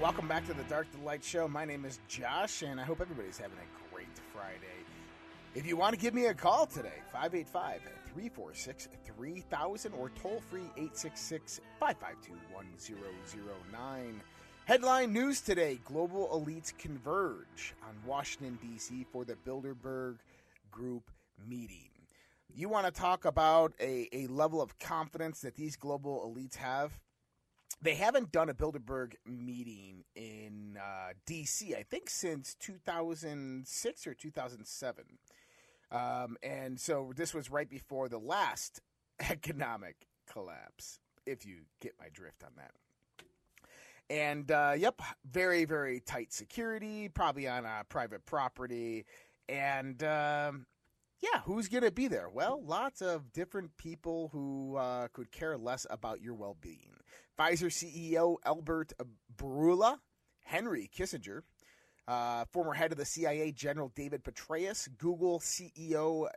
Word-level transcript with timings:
Welcome 0.00 0.28
back 0.28 0.46
to 0.46 0.54
the 0.54 0.62
Dark 0.64 0.88
to 0.92 0.98
Light 0.98 1.24
Show. 1.24 1.48
My 1.48 1.64
name 1.64 1.84
is 1.84 1.98
Josh, 2.06 2.62
and 2.62 2.80
I 2.80 2.84
hope 2.84 3.00
everybody's 3.00 3.36
having 3.36 3.58
a 3.58 3.92
great 3.92 4.06
Friday. 4.32 4.84
If 5.56 5.66
you 5.66 5.76
want 5.76 5.92
to 5.92 6.00
give 6.00 6.14
me 6.14 6.26
a 6.26 6.34
call 6.34 6.66
today, 6.66 7.02
585 7.12 7.80
346 8.04 8.88
3000 9.04 9.92
or 9.94 10.10
toll 10.10 10.40
free 10.48 10.70
866 10.76 11.60
552 11.80 12.32
1009. 12.54 14.22
Headline 14.66 15.12
news 15.12 15.40
today 15.40 15.80
Global 15.84 16.28
elites 16.28 16.72
converge 16.78 17.74
on 17.82 17.96
Washington, 18.06 18.56
D.C. 18.62 19.04
for 19.10 19.24
the 19.24 19.34
Bilderberg 19.44 20.18
Group 20.70 21.10
meeting. 21.44 21.90
You 22.54 22.68
want 22.68 22.86
to 22.86 22.92
talk 22.92 23.24
about 23.24 23.72
a, 23.80 24.08
a 24.12 24.28
level 24.28 24.62
of 24.62 24.78
confidence 24.78 25.40
that 25.40 25.56
these 25.56 25.74
global 25.74 26.32
elites 26.32 26.54
have? 26.54 27.00
They 27.80 27.94
haven't 27.94 28.32
done 28.32 28.48
a 28.48 28.54
Bilderberg 28.54 29.14
meeting 29.24 30.04
in 30.16 30.78
uh, 30.82 31.12
D.C. 31.26 31.74
I 31.74 31.84
think 31.84 32.10
since 32.10 32.54
2006 32.54 34.06
or 34.06 34.14
2007, 34.14 35.04
um, 35.90 36.36
and 36.42 36.78
so 36.78 37.12
this 37.16 37.32
was 37.32 37.50
right 37.50 37.68
before 37.68 38.08
the 38.08 38.18
last 38.18 38.80
economic 39.30 40.08
collapse. 40.30 40.98
If 41.26 41.44
you 41.44 41.58
get 41.80 41.92
my 42.00 42.08
drift 42.12 42.42
on 42.42 42.52
that. 42.56 42.72
And 44.10 44.50
uh, 44.50 44.72
yep, 44.76 45.02
very 45.30 45.66
very 45.66 46.00
tight 46.00 46.32
security, 46.32 47.10
probably 47.10 47.46
on 47.46 47.66
a 47.66 47.84
private 47.88 48.24
property, 48.24 49.04
and 49.48 50.02
um, 50.02 50.66
yeah, 51.20 51.40
who's 51.44 51.68
going 51.68 51.82
to 51.82 51.90
be 51.90 52.08
there? 52.08 52.28
Well, 52.28 52.62
lots 52.64 53.02
of 53.02 53.32
different 53.32 53.76
people 53.76 54.30
who 54.32 54.76
uh, 54.76 55.08
could 55.08 55.32
care 55.32 55.58
less 55.58 55.86
about 55.90 56.22
your 56.22 56.34
well 56.34 56.56
being. 56.60 56.94
Pfizer 57.38 57.70
CEO 57.70 58.36
Albert 58.44 58.92
Bourla, 59.36 59.98
Henry 60.44 60.90
Kissinger, 60.94 61.42
uh, 62.08 62.44
former 62.52 62.72
head 62.72 62.90
of 62.90 62.98
the 62.98 63.04
CIA 63.04 63.52
General 63.52 63.92
David 63.94 64.24
Petraeus, 64.24 64.88
Google 64.98 65.38
CEO, 65.38 66.28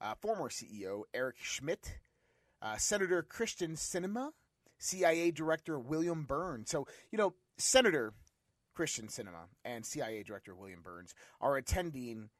uh, 0.00 0.14
former 0.20 0.48
CEO 0.48 1.02
Eric 1.14 1.36
Schmidt, 1.40 1.98
uh, 2.60 2.76
Senator 2.76 3.22
Kyrsten 3.22 3.76
Sinema, 3.76 4.30
CIA 4.78 5.30
Director 5.30 5.78
William 5.78 6.24
Burns. 6.24 6.70
So, 6.70 6.86
you 7.12 7.18
know, 7.18 7.34
Senator 7.58 8.12
Kyrsten 8.76 9.10
Sinema 9.10 9.46
and 9.64 9.86
CIA 9.86 10.22
Director 10.24 10.54
William 10.54 10.80
Burns 10.82 11.14
are 11.40 11.56
attending 11.56 12.30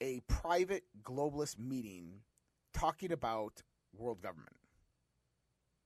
a 0.00 0.20
private 0.26 0.84
globalist 1.02 1.58
meeting 1.58 2.22
talking 2.74 3.12
about 3.12 3.62
world 3.94 4.20
government. 4.20 4.56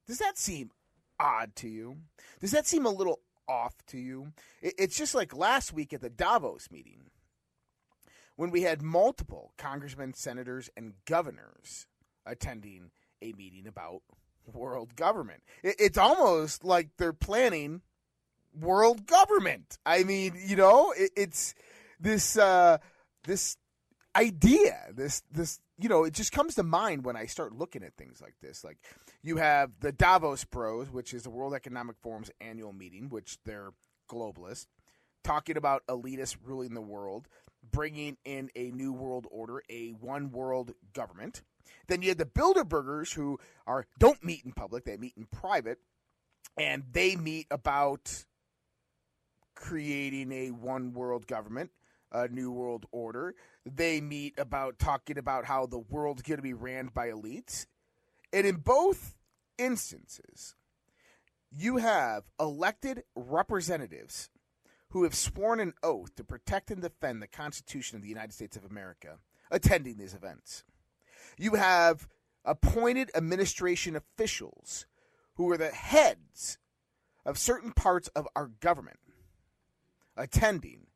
Does 0.07 0.19
that 0.19 0.39
seem 0.39 0.71
odd 1.19 1.55
to 1.57 1.69
you? 1.69 1.99
Does 2.41 2.51
that 2.51 2.67
seem 2.67 2.87
a 2.87 2.91
little 2.91 3.21
off 3.49 3.75
to 3.89 3.99
you? 3.99 4.33
It's 4.61 4.97
just 4.97 5.15
like 5.15 5.35
last 5.35 5.73
week 5.73 5.93
at 5.93 6.01
the 6.01 6.11
Davos 6.11 6.71
meeting 6.71 7.11
when 8.37 8.51
we 8.51 8.63
had 8.63 8.83
multiple 8.83 9.53
congressmen, 9.57 10.15
senators, 10.15 10.71
and 10.77 10.95
governors 11.07 11.87
attending 12.25 12.91
a 13.23 13.33
meeting 13.33 13.67
about 13.67 14.03
world 14.53 14.95
government. 14.97 15.43
It's 15.63 15.99
almost 15.99 16.65
like 16.65 16.91
they're 16.99 17.13
planning 17.13 17.83
world 18.59 19.07
government. 19.07 19.79
I 19.85 20.05
mean, 20.05 20.35
you 20.47 20.57
know, 20.57 20.95
it's 20.97 21.55
this 21.99 22.37
uh, 22.37 22.79
this 23.25 23.57
idea, 24.15 24.79
this 24.93 25.23
this 25.31 25.61
you 25.79 25.89
know, 25.89 26.05
it 26.05 26.15
just 26.15 26.33
comes 26.33 26.55
to 26.55 26.63
mind 26.63 27.05
when 27.05 27.17
I 27.17 27.27
start 27.27 27.53
looking 27.53 27.83
at 27.83 27.97
things 27.97 28.21
like 28.21 28.35
this. 28.41 28.65
Like 28.65 28.79
you 29.23 29.37
have 29.37 29.73
the 29.81 29.93
Davos 29.93 30.45
Bros, 30.45 30.91
which 30.91 31.13
is 31.13 31.23
the 31.23 31.31
World 31.31 31.55
Economic 31.55 31.97
Forum's 32.03 32.31
annual 32.41 32.73
meeting, 32.73 33.09
which 33.09 33.39
they're 33.45 33.73
globalists, 34.09 34.67
talking 35.25 35.57
about 35.57 35.87
elitists 35.87 36.37
ruling 36.43 36.75
the 36.75 36.81
world, 36.81 37.29
bringing 37.73 38.17
in 38.25 38.51
a 38.55 38.71
new 38.71 38.93
world 38.93 39.27
order, 39.31 39.63
a 39.69 39.91
one 39.91 40.31
world 40.31 40.73
government. 40.93 41.43
Then 41.89 42.03
you 42.03 42.11
have 42.11 42.19
the 42.19 42.27
Bilderbergers 42.27 43.15
who 43.15 43.39
are 43.67 43.87
don't 43.99 44.23
meet 44.25 44.45
in 44.45 44.53
public; 44.53 44.85
they 44.85 44.97
meet 44.97 45.15
in 45.17 45.27
private, 45.27 45.79
and 46.57 46.85
they 46.93 47.17
meet 47.17 47.47
about 47.51 48.25
creating 49.55 50.31
a 50.33 50.51
one 50.51 50.93
world 50.93 51.27
government, 51.27 51.71
a 52.13 52.29
new 52.29 52.53
world 52.53 52.87
order. 52.93 53.35
They 53.65 54.01
meet 54.01 54.39
about 54.39 54.79
talking 54.79 55.19
about 55.19 55.45
how 55.45 55.67
the 55.67 55.79
world's 55.79 56.23
going 56.23 56.39
to 56.39 56.43
be 56.43 56.55
ran 56.55 56.89
by 56.95 57.09
elites. 57.09 57.67
And 58.33 58.47
in 58.47 58.57
both 58.57 59.17
instances, 59.59 60.55
you 61.51 61.79
have 61.79 62.25
elected 62.39 63.05
representatives 63.15 64.31
who 64.91 65.05
have 65.05 65.15
sworn 65.15 65.61
an 65.61 65.75
oath 65.83 66.15
to 66.17 66.25
protect 66.25 66.71
and 66.71 66.83
defend 66.83 67.23
the 67.23 67.27
Constitution 67.27 67.97
of 67.97 68.03
the 68.03 68.09
United 68.09 68.33
States 68.33 68.57
of 68.57 68.65
America 68.65 69.19
attending 69.51 69.97
these 69.97 70.15
events. 70.15 70.65
You 71.39 71.55
have 71.55 72.09
appointed 72.45 73.11
administration 73.15 73.97
officials 73.97 74.87
who 75.35 75.51
are 75.51 75.59
the 75.59 75.69
heads 75.69 76.59
of 77.25 77.39
certain 77.39 77.73
parts 77.73 78.09
of 78.09 78.29
our 78.37 78.47
government 78.61 78.99
attending 80.17 80.87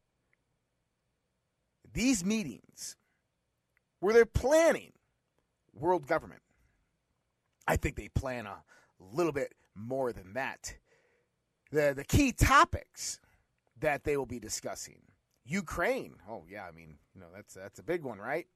these 1.92 2.24
meetings 2.24 2.96
where 3.98 4.14
they're 4.14 4.24
planning 4.24 4.92
world 5.74 6.06
government. 6.06 6.42
I 7.70 7.76
think 7.76 7.94
they 7.94 8.08
plan 8.08 8.46
a 8.46 8.64
little 9.12 9.30
bit 9.30 9.54
more 9.76 10.12
than 10.12 10.32
that. 10.32 10.76
The 11.70 11.94
the 11.96 12.02
key 12.02 12.32
topics 12.32 13.20
that 13.78 14.02
they 14.02 14.16
will 14.16 14.26
be 14.26 14.40
discussing. 14.40 15.02
Ukraine. 15.44 16.16
Oh 16.28 16.42
yeah, 16.50 16.64
I 16.66 16.72
mean, 16.72 16.96
you 17.14 17.20
know, 17.20 17.28
that's 17.32 17.54
that's 17.54 17.78
a 17.78 17.84
big 17.84 18.02
one, 18.02 18.18
right? 18.18 18.48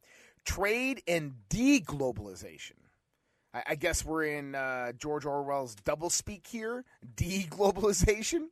Trade 0.44 1.00
and 1.06 1.34
deglobalization. 1.48 2.72
I, 3.54 3.62
I 3.68 3.74
guess 3.76 4.04
we're 4.04 4.24
in 4.24 4.56
uh, 4.56 4.90
George 4.98 5.24
Orwell's 5.24 5.76
doublespeak 5.76 6.48
here. 6.48 6.84
Deglobalization, 7.14 8.48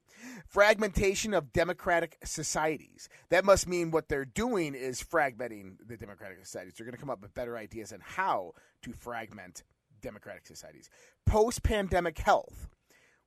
fragmentation 0.46 1.34
of 1.34 1.52
democratic 1.52 2.18
societies. 2.22 3.08
That 3.30 3.44
must 3.44 3.66
mean 3.66 3.90
what 3.90 4.08
they're 4.08 4.24
doing 4.24 4.76
is 4.76 5.02
fragmenting 5.02 5.78
the 5.84 5.96
democratic 5.96 6.38
societies. 6.46 6.74
They're 6.76 6.86
going 6.86 6.94
to 6.94 7.00
come 7.00 7.10
up 7.10 7.20
with 7.20 7.34
better 7.34 7.56
ideas 7.56 7.92
on 7.92 7.98
how 8.00 8.52
to 8.82 8.92
fragment 8.92 9.64
democratic 10.02 10.46
societies. 10.46 10.90
Post 11.24 11.62
pandemic 11.62 12.18
health. 12.18 12.68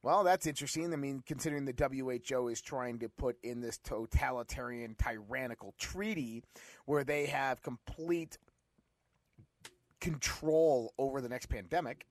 Well, 0.04 0.24
that's 0.24 0.46
interesting. 0.46 0.94
I 0.94 0.98
mean, 0.98 1.24
considering 1.26 1.66
the 1.66 1.74
WHO 1.74 2.50
is 2.50 2.62
trying 2.62 3.00
to 3.00 3.10
put 3.10 3.38
in 3.42 3.62
this 3.62 3.80
totalitarian, 3.80 4.96
tyrannical 4.96 5.74
treaty 5.80 6.44
where 6.86 7.04
they 7.04 7.26
have 7.26 7.64
complete 7.64 8.38
control 10.00 10.94
over 11.00 11.22
the 11.22 11.30
next 11.30 11.48
pandemic. 11.48 12.06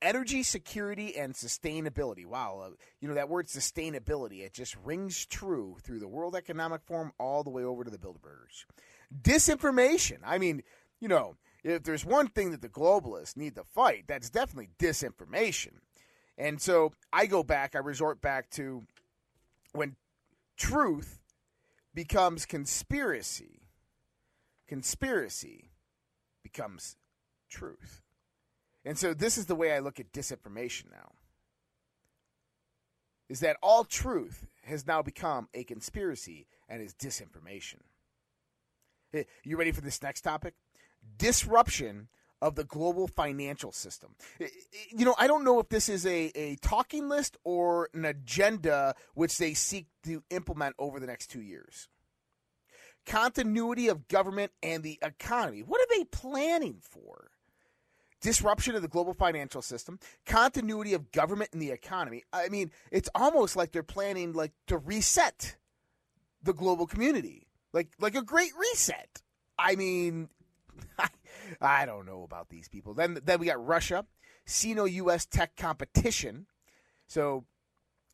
Energy 0.00 0.44
security 0.44 1.16
and 1.16 1.34
sustainability. 1.34 2.24
Wow, 2.24 2.62
uh, 2.64 2.70
you 3.00 3.08
know 3.08 3.14
that 3.14 3.28
word 3.28 3.48
sustainability, 3.48 4.42
it 4.42 4.52
just 4.52 4.76
rings 4.84 5.26
true 5.26 5.76
through 5.82 5.98
the 5.98 6.08
World 6.08 6.36
Economic 6.36 6.82
Forum 6.84 7.12
all 7.18 7.42
the 7.42 7.50
way 7.50 7.64
over 7.64 7.82
to 7.82 7.90
the 7.90 7.98
Bilderbergers. 7.98 8.66
Disinformation. 9.20 10.18
I 10.24 10.38
mean, 10.38 10.62
you 11.00 11.08
know, 11.08 11.36
if 11.64 11.82
there's 11.84 12.04
one 12.04 12.28
thing 12.28 12.50
that 12.50 12.62
the 12.62 12.68
globalists 12.68 13.36
need 13.36 13.54
to 13.54 13.64
fight, 13.64 14.04
that's 14.06 14.30
definitely 14.30 14.70
disinformation. 14.78 15.74
And 16.36 16.60
so 16.60 16.92
I 17.12 17.26
go 17.26 17.42
back, 17.42 17.74
I 17.74 17.78
resort 17.78 18.20
back 18.20 18.50
to 18.50 18.84
when 19.72 19.96
truth 20.56 21.20
becomes 21.94 22.46
conspiracy, 22.46 23.68
conspiracy 24.66 25.70
becomes 26.42 26.96
truth. 27.48 28.02
And 28.84 28.98
so 28.98 29.14
this 29.14 29.38
is 29.38 29.46
the 29.46 29.54
way 29.54 29.72
I 29.72 29.78
look 29.78 30.00
at 30.00 30.12
disinformation 30.12 30.90
now. 30.90 31.12
Is 33.28 33.40
that 33.40 33.56
all 33.62 33.84
truth 33.84 34.46
has 34.64 34.86
now 34.86 35.00
become 35.00 35.48
a 35.54 35.64
conspiracy 35.64 36.46
and 36.68 36.82
is 36.82 36.94
disinformation. 36.94 37.80
You 39.44 39.56
ready 39.56 39.72
for 39.72 39.80
this 39.80 40.02
next 40.02 40.22
topic? 40.22 40.54
Disruption 41.16 42.08
of 42.40 42.56
the 42.56 42.64
global 42.64 43.06
financial 43.06 43.70
system. 43.70 44.16
You 44.90 45.04
know, 45.04 45.14
I 45.16 45.28
don't 45.28 45.44
know 45.44 45.60
if 45.60 45.68
this 45.68 45.88
is 45.88 46.04
a, 46.04 46.32
a 46.34 46.56
talking 46.56 47.08
list 47.08 47.36
or 47.44 47.88
an 47.94 48.04
agenda 48.04 48.94
which 49.14 49.38
they 49.38 49.54
seek 49.54 49.86
to 50.04 50.24
implement 50.30 50.74
over 50.78 50.98
the 50.98 51.06
next 51.06 51.28
two 51.28 51.40
years. 51.40 51.88
Continuity 53.06 53.88
of 53.88 54.08
government 54.08 54.50
and 54.62 54.82
the 54.82 54.98
economy. 55.02 55.60
What 55.60 55.80
are 55.80 55.96
they 55.96 56.04
planning 56.04 56.78
for? 56.82 57.30
disruption 58.22 58.74
of 58.74 58.82
the 58.82 58.88
global 58.88 59.12
financial 59.12 59.60
system, 59.60 59.98
continuity 60.24 60.94
of 60.94 61.10
government 61.12 61.50
and 61.52 61.60
the 61.60 61.72
economy. 61.72 62.22
I 62.32 62.48
mean, 62.48 62.70
it's 62.90 63.10
almost 63.14 63.56
like 63.56 63.72
they're 63.72 63.82
planning 63.82 64.32
like 64.32 64.52
to 64.68 64.78
reset 64.78 65.56
the 66.42 66.54
global 66.54 66.86
community. 66.86 67.48
Like 67.72 67.88
like 67.98 68.14
a 68.14 68.22
great 68.22 68.52
reset. 68.56 69.22
I 69.58 69.76
mean, 69.76 70.28
I 71.60 71.86
don't 71.86 72.06
know 72.06 72.22
about 72.22 72.48
these 72.48 72.68
people. 72.68 72.94
Then 72.94 73.18
then 73.24 73.40
we 73.40 73.46
got 73.46 73.64
Russia, 73.64 74.06
Sino 74.46 74.84
US 74.84 75.26
tech 75.26 75.56
competition. 75.56 76.46
So 77.06 77.44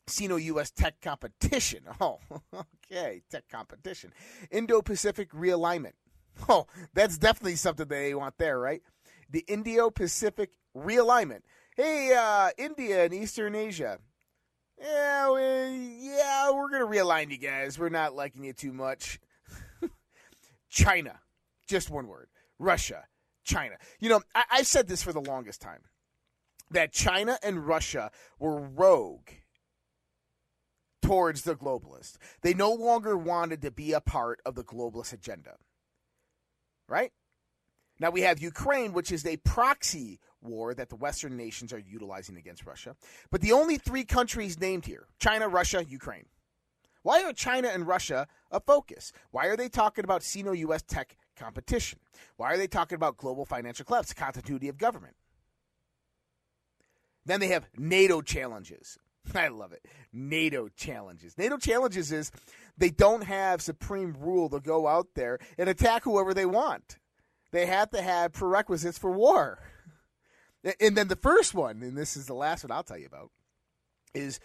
Sino 0.09 0.37
U.S. 0.37 0.71
tech 0.71 1.01
competition. 1.01 1.85
Oh, 2.01 2.19
okay, 2.91 3.23
tech 3.31 3.45
competition. 3.51 4.13
Indo 4.51 4.83
Pacific 4.83 5.31
realignment. 5.33 5.93
Oh, 6.49 6.69
that's 6.95 7.19
definitely 7.19 7.57
something 7.57 7.89
they 7.89 8.15
want 8.15 8.39
there, 8.39 8.61
right? 8.61 8.81
The 9.29 9.45
Indo 9.49 9.91
Pacific 9.91 10.51
realignment. 10.77 11.41
Hey, 11.75 12.15
uh, 12.17 12.51
India 12.57 13.05
and 13.05 13.13
Eastern 13.13 13.57
Asia. 13.57 13.99
Yeah, 14.81 15.33
we, 15.33 15.99
yeah, 16.01 16.53
we're 16.53 16.71
gonna 16.71 16.87
realign 16.87 17.33
you 17.33 17.39
guys. 17.39 17.77
We're 17.77 17.89
not 17.89 18.15
liking 18.15 18.45
you 18.45 18.53
too 18.53 18.73
much. 18.73 19.19
China, 20.69 21.19
just 21.67 21.91
one 21.91 22.07
word. 22.07 22.29
Russia, 22.59 23.05
China. 23.45 23.77
You 24.01 24.09
know, 24.11 24.23
I, 24.35 24.45
I've 24.53 24.67
said 24.67 24.89
this 24.89 25.03
for 25.03 25.13
the 25.13 25.21
longest 25.21 25.61
time 25.61 25.83
that 26.71 26.93
China 26.93 27.39
and 27.43 27.67
Russia 27.67 28.11
were 28.39 28.61
rogue 28.61 29.31
towards 31.03 31.43
the 31.43 31.55
globalists. 31.55 32.17
They 32.43 32.55
no 32.55 32.73
longer 32.73 33.17
wanted 33.17 33.63
to 33.63 33.71
be 33.71 33.93
a 33.93 34.01
part 34.01 34.41
of 34.45 34.55
the 34.55 34.65
globalist 34.65 35.13
agenda. 35.13 35.57
Right? 36.89 37.13
Now 38.01 38.11
we 38.11 38.23
have 38.23 38.41
Ukraine, 38.41 38.93
which 38.93 39.11
is 39.11 39.27
a 39.27 39.39
proxy 39.39 40.21
war 40.41 40.75
that 40.75 40.89
the 40.89 40.97
Western 40.97 41.37
nations 41.37 41.73
are 41.73 41.79
utilizing 41.79 42.37
against 42.37 42.65
Russia. 42.65 42.95
But 43.31 43.41
the 43.41 43.53
only 43.53 43.77
three 43.77 44.05
countries 44.05 44.61
named 44.61 44.87
here 44.87 45.07
China, 45.19 45.49
Russia, 45.49 45.85
Ukraine. 45.85 46.27
Why 47.03 47.23
are 47.23 47.33
China 47.33 47.69
and 47.69 47.87
Russia 47.87 48.27
a 48.51 48.61
focus? 48.61 49.13
Why 49.31 49.47
are 49.47 49.57
they 49.57 49.69
talking 49.69 50.05
about 50.05 50.23
Sino 50.23 50.53
US 50.53 50.83
tech 50.83 51.17
competition? 51.39 51.99
Why 52.37 52.53
are 52.53 52.57
they 52.57 52.67
talking 52.67 52.97
about 52.97 53.17
global 53.17 53.45
financial 53.45 53.85
collapse, 53.85 54.13
continuity 54.13 54.69
of 54.69 54.79
government? 54.79 55.15
Then 57.25 57.41
they 57.41 57.49
have 57.49 57.67
NATO 57.77 58.23
challenges. 58.23 58.99
I 59.35 59.49
love 59.49 59.73
it. 59.73 59.85
NATO 60.13 60.69
challenges. 60.69 61.37
NATO 61.37 61.59
challenges 61.59 62.13
is 62.13 62.31
they 62.77 62.91
don't 62.91 63.25
have 63.25 63.61
supreme 63.61 64.17
rule 64.19 64.49
to 64.51 64.61
go 64.61 64.87
out 64.87 65.09
there 65.15 65.39
and 65.59 65.69
attack 65.69 66.05
whoever 66.05 66.33
they 66.35 66.47
want. 66.47 66.99
They 67.51 67.67
have 67.67 67.91
to 67.91 68.03
have 68.03 68.33
prerequisites 68.33 68.99
for 68.99 69.11
war. 69.11 69.59
And 70.81 70.97
then 70.97 71.09
the 71.09 71.17
first 71.17 71.55
one, 71.55 71.83
and 71.83 71.97
this 71.97 72.17
is 72.17 72.27
the 72.27 72.35
last 72.35 72.65
one 72.65 72.73
I'll 72.73 72.83
tell 72.83 72.99
you 72.99 73.07
about, 73.07 73.31
is 74.15 74.41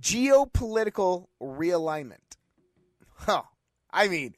geopolitical 0.00 1.26
realignment. 1.40 2.36
Huh. 3.16 3.42
I 3.92 4.08
mean, 4.08 4.34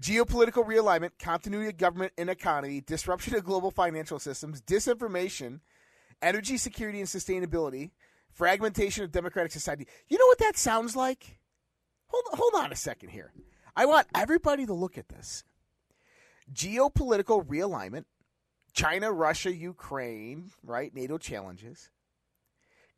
geopolitical 0.00 0.66
realignment, 0.66 1.10
continuity 1.18 1.70
of 1.70 1.76
government 1.76 2.12
and 2.18 2.28
economy, 2.28 2.80
disruption 2.80 3.34
of 3.34 3.44
global 3.44 3.70
financial 3.70 4.18
systems, 4.18 4.60
disinformation, 4.62 5.60
energy 6.20 6.56
security 6.56 7.00
and 7.00 7.08
sustainability, 7.08 7.90
fragmentation 8.32 9.04
of 9.04 9.12
democratic 9.12 9.52
society. 9.52 9.86
You 10.08 10.18
know 10.18 10.26
what 10.26 10.38
that 10.38 10.56
sounds 10.56 10.94
like? 10.96 11.38
Hold, 12.08 12.24
hold 12.32 12.64
on 12.64 12.72
a 12.72 12.76
second 12.76 13.10
here. 13.10 13.32
I 13.74 13.86
want 13.86 14.06
everybody 14.14 14.66
to 14.66 14.74
look 14.74 14.96
at 14.98 15.08
this. 15.08 15.44
Geopolitical 16.52 17.44
realignment, 17.44 18.04
China, 18.72 19.10
Russia, 19.10 19.52
Ukraine, 19.52 20.50
right? 20.62 20.94
NATO 20.94 21.18
challenges. 21.18 21.90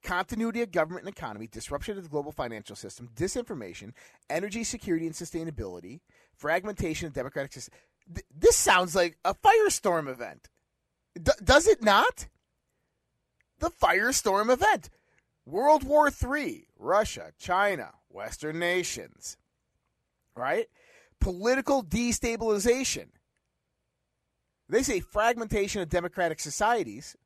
Continuity 0.02 0.62
of 0.62 0.70
government 0.70 1.06
and 1.06 1.14
economy, 1.14 1.48
disruption 1.48 1.98
of 1.98 2.04
the 2.04 2.10
global 2.10 2.30
financial 2.30 2.76
system, 2.76 3.08
disinformation, 3.14 3.92
energy 4.30 4.62
security 4.62 5.06
and 5.06 5.14
sustainability, 5.14 6.00
fragmentation 6.36 7.08
of 7.08 7.12
democratic 7.12 7.52
system. 7.52 7.74
This 8.34 8.56
sounds 8.56 8.94
like 8.94 9.18
a 9.24 9.34
firestorm 9.34 10.08
event. 10.08 10.48
D- 11.20 11.32
does 11.42 11.66
it 11.66 11.82
not? 11.82 12.28
The 13.58 13.70
firestorm 13.70 14.50
event. 14.50 14.88
World 15.44 15.82
War 15.82 16.10
III, 16.10 16.68
Russia, 16.78 17.32
China, 17.38 17.90
Western 18.08 18.58
nations. 18.58 19.36
Right? 20.36 20.66
Political 21.20 21.84
destabilization. 21.84 23.08
They 24.68 24.82
say 24.82 25.00
fragmentation 25.00 25.82
of 25.82 25.88
democratic 25.88 26.38
societies. 26.38 27.16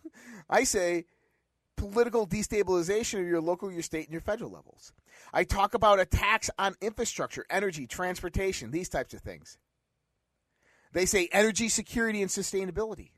I 0.50 0.64
say 0.64 1.04
political 1.82 2.26
destabilization 2.26 3.20
of 3.20 3.26
your 3.26 3.40
local, 3.40 3.72
your 3.72 3.82
state, 3.82 4.04
and 4.04 4.12
your 4.12 4.20
federal 4.20 4.50
levels. 4.50 4.92
I 5.32 5.44
talk 5.44 5.74
about 5.74 6.00
attacks 6.00 6.50
on 6.58 6.76
infrastructure, 6.80 7.44
energy, 7.50 7.86
transportation, 7.86 8.70
these 8.70 8.88
types 8.88 9.14
of 9.14 9.20
things. 9.20 9.58
They 10.92 11.06
say 11.06 11.28
energy 11.32 11.68
security 11.68 12.22
and 12.22 12.30
sustainability. 12.30 13.10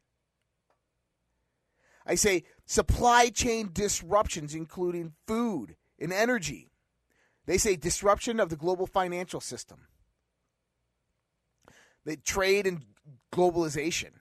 I 2.06 2.14
say 2.14 2.44
supply 2.66 3.31
chain 3.31 3.70
disruptions, 3.72 4.55
including 4.55 5.14
food 5.26 5.76
and 5.99 6.12
energy. 6.12 6.70
They 7.46 7.58
say 7.58 7.76
disruption 7.76 8.40
of 8.40 8.49
the 8.49 8.56
global 8.56 8.87
financial 8.87 9.40
system. 9.40 9.87
The 12.05 12.17
trade 12.17 12.67
and 12.67 12.82
globalization. 13.32 14.12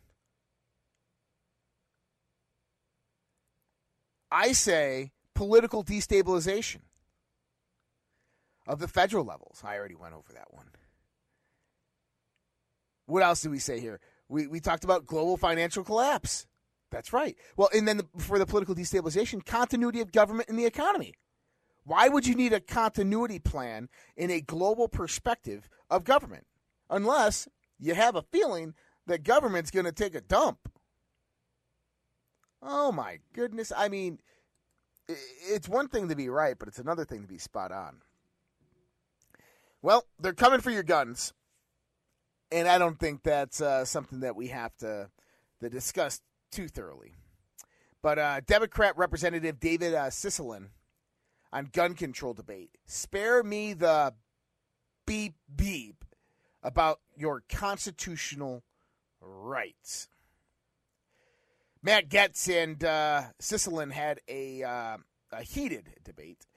I 4.33 4.53
say 4.53 5.11
political 5.35 5.83
destabilization 5.83 6.79
of 8.65 8.79
the 8.79 8.87
federal 8.87 9.23
levels. 9.23 9.61
I 9.63 9.77
already 9.77 9.93
went 9.93 10.15
over 10.15 10.33
that 10.33 10.51
one. 10.51 10.65
What 13.05 13.21
else 13.21 13.43
do 13.43 13.51
we 13.51 13.59
say 13.59 13.79
here? 13.79 13.99
We, 14.29 14.47
we 14.47 14.59
talked 14.59 14.83
about 14.83 15.05
global 15.05 15.37
financial 15.37 15.83
collapse. 15.83 16.47
That's 16.89 17.13
right. 17.13 17.37
Well, 17.57 17.69
and 17.75 17.87
then 17.87 17.97
the, 17.97 18.07
for 18.17 18.39
the 18.39 18.47
political 18.47 18.73
destabilization, 18.73 19.45
continuity 19.45 20.01
of 20.01 20.11
government 20.11 20.49
and 20.49 20.57
the 20.57 20.65
economy. 20.65 21.13
Why 21.83 22.07
would 22.07 22.25
you 22.25 22.33
need 22.33 22.53
a 22.53 22.59
continuity 22.59 23.37
plan 23.37 23.87
in 24.17 24.31
a 24.31 24.41
global 24.41 24.87
perspective 24.87 25.69
of 25.91 26.05
government? 26.05 26.47
Unless 26.89 27.47
you 27.77 27.93
have 27.93 28.15
a 28.15 28.23
feeling 28.23 28.73
that 29.05 29.23
government's 29.23 29.69
going 29.69 29.85
to 29.85 29.91
take 29.91 30.15
a 30.15 30.21
dump. 30.21 30.57
Oh 32.65 32.91
my 32.91 33.19
goodness. 33.33 33.71
I 33.75 33.89
mean, 33.89 34.19
it's 35.07 35.67
one 35.67 35.89
thing 35.89 36.07
to 36.07 36.15
be 36.15 36.29
right, 36.29 36.57
but 36.57 36.67
it's 36.67 36.79
another 36.79 37.03
thing 37.05 37.21
to 37.21 37.27
be 37.27 37.37
spot 37.37 37.71
on. 37.71 37.97
Well, 39.81 40.05
they're 40.19 40.33
coming 40.33 40.61
for 40.61 40.71
your 40.71 40.83
guns. 40.83 41.33
And 42.51 42.67
I 42.67 42.77
don't 42.77 42.99
think 42.99 43.23
that's 43.23 43.61
uh, 43.61 43.83
something 43.83 44.21
that 44.21 44.35
we 44.35 44.47
have 44.47 44.75
to, 44.77 45.09
to 45.59 45.69
discuss 45.69 46.21
too 46.51 46.67
thoroughly. 46.67 47.13
But 48.01 48.19
uh, 48.19 48.41
Democrat 48.45 48.95
Representative 48.95 49.59
David 49.59 49.93
uh, 49.93 50.09
on 51.51 51.69
gun 51.71 51.93
control 51.95 52.33
debate. 52.33 52.77
Spare 52.85 53.43
me 53.43 53.73
the 53.73 54.13
beep 55.05 55.35
beep 55.53 56.05
about 56.61 56.99
your 57.15 57.43
constitutional 57.49 58.63
rights. 59.21 60.09
Matt 61.85 62.07
Gaetz 62.07 62.47
and 62.47 62.81
uh, 62.81 63.23
had 63.91 64.21
a, 64.29 64.63
uh, 64.63 64.97
a 65.33 65.43
heated 65.43 65.89
debate. 66.05 66.47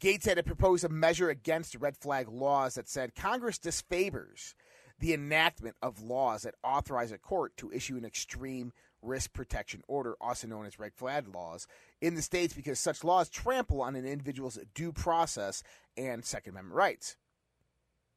Gaetz 0.00 0.24
had 0.24 0.36
to 0.36 0.44
propose 0.44 0.84
a 0.84 0.88
measure 0.88 1.28
against 1.28 1.74
red 1.74 1.96
flag 1.96 2.28
laws 2.28 2.76
that 2.76 2.88
said 2.88 3.16
Congress 3.16 3.58
disfavors 3.58 4.54
the 5.00 5.12
enactment 5.12 5.76
of 5.82 6.00
laws 6.00 6.42
that 6.42 6.54
authorize 6.62 7.10
a 7.10 7.18
court 7.18 7.56
to 7.56 7.72
issue 7.72 7.96
an 7.96 8.04
extreme 8.04 8.72
risk 9.02 9.32
protection 9.32 9.82
order, 9.88 10.14
also 10.20 10.46
known 10.46 10.66
as 10.66 10.78
red 10.78 10.94
flag 10.94 11.26
laws, 11.32 11.66
in 12.00 12.14
the 12.14 12.22
states 12.22 12.54
because 12.54 12.78
such 12.78 13.02
laws 13.02 13.28
trample 13.28 13.80
on 13.82 13.96
an 13.96 14.06
individual's 14.06 14.58
due 14.74 14.92
process 14.92 15.64
and 15.96 16.24
Second 16.24 16.52
Amendment 16.52 16.76
rights. 16.76 17.16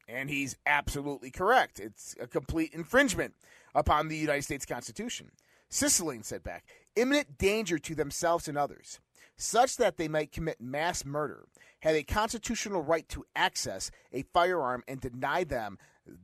And 0.08 0.30
he's 0.30 0.56
absolutely 0.66 1.32
correct. 1.32 1.80
It's 1.80 2.16
a 2.20 2.28
complete 2.28 2.74
infringement 2.74 3.34
upon 3.74 4.08
the 4.08 4.18
United 4.18 4.44
States 4.44 4.66
Constitution. 4.66 5.32
Cicilline 5.72 6.26
said 6.26 6.44
back, 6.44 6.66
imminent 6.96 7.38
danger 7.38 7.80
to 7.80 7.96
themselves 7.96 8.48
and 8.48 8.58
others, 8.58 9.00
such 9.38 9.78
that 9.78 9.98
they 9.98 10.08
might 10.08 10.32
commit 10.32 10.62
mass 10.62 11.06
murder, 11.06 11.46
have 11.80 11.96
a 11.96 12.04
constitutional 12.04 12.84
right 12.84 13.08
to 13.10 13.26
access 13.36 13.90
a 14.12 14.24
firearm 14.34 14.84
and 14.88 15.00
deny 15.00 15.44
them 15.44 15.78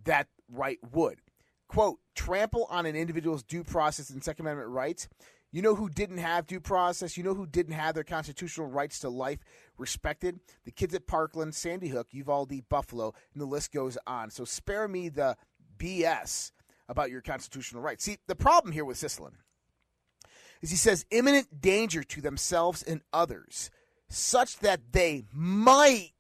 that 0.03 0.27
right 0.51 0.79
would. 0.91 1.21
Quote, 1.67 1.99
trample 2.15 2.67
on 2.69 2.85
an 2.85 2.95
individual's 2.95 3.43
due 3.43 3.63
process 3.63 4.09
and 4.09 4.23
Second 4.23 4.45
Amendment 4.45 4.69
rights. 4.69 5.07
You 5.51 5.61
know 5.61 5.75
who 5.75 5.89
didn't 5.89 6.17
have 6.17 6.45
due 6.45 6.59
process? 6.59 7.17
You 7.17 7.23
know 7.23 7.33
who 7.33 7.47
didn't 7.47 7.73
have 7.73 7.95
their 7.95 8.03
constitutional 8.03 8.67
rights 8.67 8.99
to 8.99 9.09
life 9.09 9.39
respected? 9.77 10.39
The 10.65 10.71
kids 10.71 10.93
at 10.93 11.07
Parkland, 11.07 11.55
Sandy 11.55 11.87
Hook, 11.87 12.07
Uvalde, 12.11 12.67
Buffalo, 12.69 13.13
and 13.33 13.41
the 13.41 13.45
list 13.45 13.71
goes 13.71 13.97
on. 14.05 14.29
So 14.29 14.43
spare 14.43 14.87
me 14.87 15.09
the 15.09 15.37
BS 15.77 16.51
about 16.89 17.09
your 17.11 17.21
constitutional 17.21 17.81
rights. 17.81 18.03
See, 18.03 18.17
the 18.27 18.35
problem 18.35 18.71
here 18.71 18.85
with 18.85 18.97
Cicilline 18.97 19.35
is 20.61 20.69
he 20.69 20.75
says 20.75 21.05
imminent 21.11 21.61
danger 21.61 22.03
to 22.03 22.21
themselves 22.21 22.83
and 22.83 23.01
others, 23.13 23.69
such 24.09 24.59
that 24.59 24.91
they 24.91 25.25
might 25.33 26.11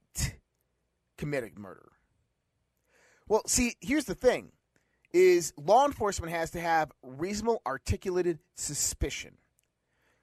commit 1.17 1.43
a 1.43 1.59
murder. 1.59 1.91
Well, 3.27 3.41
see, 3.47 3.75
here's 3.81 4.05
the 4.05 4.15
thing 4.15 4.51
is 5.13 5.53
law 5.57 5.85
enforcement 5.85 6.31
has 6.31 6.51
to 6.51 6.59
have 6.59 6.91
reasonable 7.01 7.61
articulated 7.65 8.39
suspicion, 8.55 9.37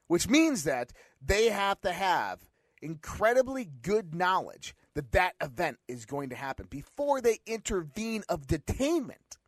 which 0.07 0.29
means 0.29 0.65
that 0.65 0.93
they 1.25 1.49
have 1.49 1.81
to 1.81 1.93
have 1.93 2.41
incredibly 2.83 3.65
good 3.83 4.15
knowledge 4.15 4.75
that 4.95 5.13
that 5.13 5.35
event 5.41 5.79
is 5.89 6.05
going 6.05 6.29
to 6.29 6.37
happen 6.37 6.67
before 6.69 7.21
they 7.21 7.39
intervene 7.47 8.23
of 8.29 8.47
detainment. 8.47 9.39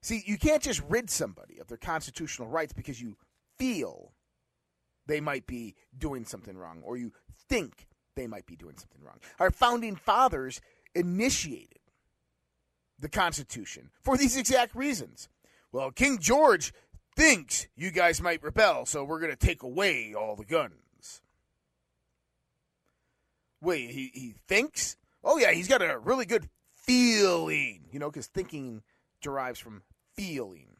See, 0.00 0.22
you 0.26 0.38
can't 0.38 0.62
just 0.62 0.82
rid 0.88 1.10
somebody 1.10 1.58
of 1.58 1.68
their 1.68 1.76
constitutional 1.76 2.48
rights 2.48 2.72
because 2.72 3.00
you 3.00 3.16
feel 3.58 4.12
they 5.06 5.20
might 5.20 5.46
be 5.46 5.74
doing 5.96 6.24
something 6.24 6.56
wrong 6.56 6.82
or 6.84 6.96
you 6.96 7.12
think 7.48 7.88
they 8.14 8.26
might 8.26 8.46
be 8.46 8.56
doing 8.56 8.76
something 8.76 9.02
wrong. 9.02 9.18
Our 9.40 9.50
founding 9.50 9.96
fathers 9.96 10.60
initiated 10.94 11.78
the 12.98 13.08
Constitution 13.08 13.90
for 14.02 14.16
these 14.16 14.36
exact 14.36 14.74
reasons. 14.74 15.28
Well, 15.72 15.90
King 15.90 16.18
George 16.18 16.72
thinks 17.16 17.66
you 17.76 17.90
guys 17.90 18.20
might 18.20 18.42
rebel, 18.42 18.86
so 18.86 19.04
we're 19.04 19.20
going 19.20 19.32
to 19.32 19.36
take 19.36 19.62
away 19.62 20.14
all 20.14 20.36
the 20.36 20.44
guns. 20.44 21.22
Wait, 23.60 23.90
he, 23.90 24.10
he 24.14 24.34
thinks? 24.46 24.96
Oh, 25.24 25.38
yeah, 25.38 25.50
he's 25.52 25.68
got 25.68 25.82
a 25.82 25.98
really 25.98 26.26
good 26.26 26.48
feeling, 26.74 27.86
you 27.90 27.98
know, 27.98 28.10
because 28.10 28.28
thinking 28.28 28.82
derives 29.20 29.58
from 29.58 29.82
feeling. 30.14 30.76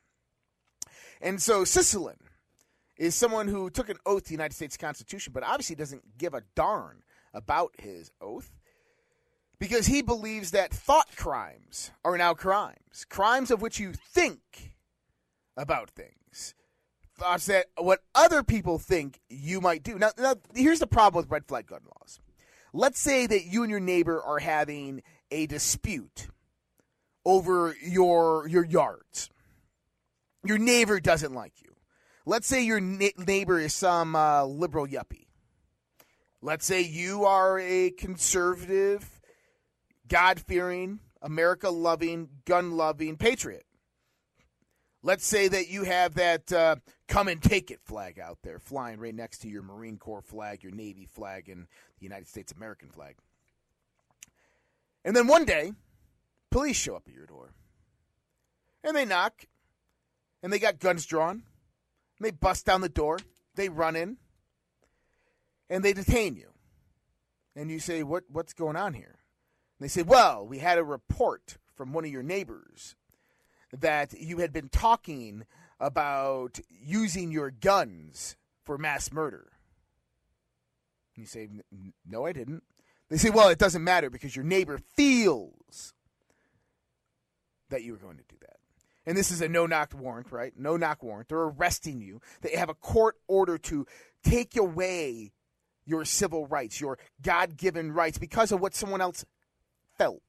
And 1.20 1.40
so 1.40 1.62
Cicilline 1.62 2.20
is 2.96 3.14
someone 3.14 3.48
who 3.48 3.70
took 3.70 3.88
an 3.88 3.98
oath 4.06 4.24
to 4.24 4.28
the 4.28 4.34
United 4.34 4.54
States 4.54 4.76
Constitution, 4.76 5.32
but 5.32 5.42
obviously 5.42 5.76
doesn't 5.76 6.18
give 6.18 6.34
a 6.34 6.42
darn 6.54 7.02
about 7.32 7.72
his 7.78 8.10
oath 8.20 8.52
because 9.58 9.86
he 9.86 10.02
believes 10.02 10.52
that 10.52 10.72
thought 10.72 11.16
crimes 11.16 11.90
are 12.04 12.16
now 12.16 12.34
crimes, 12.34 13.04
crimes 13.08 13.50
of 13.50 13.60
which 13.60 13.78
you 13.78 13.92
think 13.92 14.74
about 15.56 15.90
things, 15.90 16.54
thoughts 17.16 17.46
that 17.46 17.66
what 17.76 18.00
other 18.14 18.42
people 18.42 18.78
think 18.78 19.20
you 19.28 19.60
might 19.60 19.82
do. 19.82 19.98
Now, 19.98 20.10
now 20.18 20.36
here's 20.54 20.78
the 20.78 20.86
problem 20.86 21.22
with 21.22 21.30
red 21.30 21.46
flag 21.46 21.66
gun 21.66 21.80
laws. 21.84 22.20
Let's 22.72 23.00
say 23.00 23.26
that 23.26 23.46
you 23.46 23.62
and 23.62 23.70
your 23.70 23.80
neighbor 23.80 24.22
are 24.22 24.38
having 24.38 25.02
a 25.30 25.46
dispute 25.46 26.28
over 27.28 27.76
your 27.82 28.48
your 28.48 28.64
yards. 28.64 29.28
Your 30.44 30.56
neighbor 30.56 30.98
doesn't 30.98 31.34
like 31.34 31.52
you. 31.60 31.74
Let's 32.24 32.46
say 32.46 32.64
your 32.64 32.80
na- 32.80 33.08
neighbor 33.18 33.58
is 33.58 33.74
some 33.74 34.16
uh, 34.16 34.44
liberal 34.44 34.86
yuppie. 34.86 35.26
Let's 36.40 36.64
say 36.64 36.80
you 36.80 37.24
are 37.24 37.58
a 37.58 37.90
conservative, 37.90 39.20
God 40.06 40.40
fearing, 40.40 41.00
America 41.20 41.68
loving, 41.68 42.30
gun 42.46 42.72
loving 42.72 43.16
patriot. 43.16 43.64
Let's 45.02 45.26
say 45.26 45.48
that 45.48 45.68
you 45.68 45.84
have 45.84 46.14
that 46.14 46.50
uh, 46.50 46.76
come 47.08 47.28
and 47.28 47.42
take 47.42 47.70
it 47.70 47.80
flag 47.84 48.18
out 48.18 48.38
there 48.42 48.58
flying 48.58 49.00
right 49.00 49.14
next 49.14 49.38
to 49.38 49.48
your 49.48 49.62
Marine 49.62 49.98
Corps 49.98 50.22
flag, 50.22 50.62
your 50.62 50.72
Navy 50.72 51.04
flag, 51.04 51.48
and 51.48 51.66
the 51.98 52.04
United 52.04 52.28
States 52.28 52.52
American 52.52 52.88
flag. 52.88 53.16
And 55.04 55.14
then 55.14 55.26
one 55.26 55.44
day, 55.44 55.72
police 56.50 56.76
show 56.76 56.96
up 56.96 57.04
at 57.06 57.14
your 57.14 57.26
door. 57.26 57.52
And 58.84 58.96
they 58.96 59.04
knock, 59.04 59.46
and 60.42 60.52
they 60.52 60.58
got 60.58 60.78
guns 60.78 61.06
drawn. 61.06 61.42
And 62.18 62.26
they 62.26 62.30
bust 62.30 62.66
down 62.66 62.80
the 62.80 62.88
door. 62.88 63.18
They 63.54 63.68
run 63.68 63.96
in, 63.96 64.18
and 65.68 65.84
they 65.84 65.92
detain 65.92 66.36
you. 66.36 66.50
And 67.56 67.70
you 67.70 67.80
say, 67.80 68.02
what, 68.02 68.24
What's 68.28 68.52
going 68.52 68.76
on 68.76 68.94
here? 68.94 69.18
And 69.78 69.84
they 69.84 69.88
say, 69.88 70.02
Well, 70.02 70.46
we 70.46 70.58
had 70.58 70.78
a 70.78 70.84
report 70.84 71.58
from 71.74 71.92
one 71.92 72.04
of 72.04 72.10
your 72.10 72.22
neighbors 72.22 72.96
that 73.72 74.12
you 74.14 74.38
had 74.38 74.52
been 74.52 74.68
talking 74.68 75.44
about 75.80 76.58
using 76.68 77.30
your 77.30 77.50
guns 77.50 78.36
for 78.64 78.78
mass 78.78 79.12
murder. 79.12 79.52
And 81.14 81.22
you 81.22 81.26
say, 81.26 81.48
No, 82.06 82.26
I 82.26 82.32
didn't. 82.32 82.62
They 83.08 83.16
say, 83.16 83.30
Well, 83.30 83.48
it 83.48 83.58
doesn't 83.58 83.84
matter 83.84 84.10
because 84.10 84.36
your 84.36 84.44
neighbor 84.44 84.78
feels 84.96 85.94
that 87.70 87.82
you 87.82 87.92
were 87.92 87.98
going 87.98 88.16
to 88.16 88.24
do 88.28 88.36
that. 88.40 88.56
And 89.06 89.16
this 89.16 89.30
is 89.30 89.40
a 89.40 89.48
no 89.48 89.66
knock 89.66 89.94
warrant, 89.98 90.30
right? 90.30 90.52
No 90.56 90.76
knock 90.76 91.02
warrant. 91.02 91.28
They're 91.28 91.38
arresting 91.38 92.00
you. 92.00 92.20
They 92.42 92.56
have 92.56 92.68
a 92.68 92.74
court 92.74 93.16
order 93.26 93.56
to 93.56 93.86
take 94.22 94.56
away 94.56 95.32
your 95.86 96.04
civil 96.04 96.46
rights, 96.46 96.80
your 96.80 96.98
God 97.22 97.56
given 97.56 97.92
rights, 97.92 98.18
because 98.18 98.52
of 98.52 98.60
what 98.60 98.74
someone 98.74 99.00
else 99.00 99.24
felt. 99.96 100.22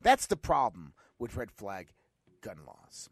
That's 0.00 0.26
the 0.26 0.36
problem 0.36 0.94
with 1.18 1.36
red 1.36 1.50
flag 1.50 1.88
gun 2.40 2.56
laws. 2.66 3.10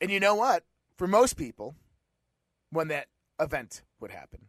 And 0.00 0.10
you 0.10 0.18
know 0.18 0.34
what? 0.34 0.64
For 0.96 1.06
most 1.06 1.34
people, 1.34 1.76
when 2.70 2.88
that 2.88 3.06
event 3.38 3.82
would 4.00 4.10
happen, 4.10 4.46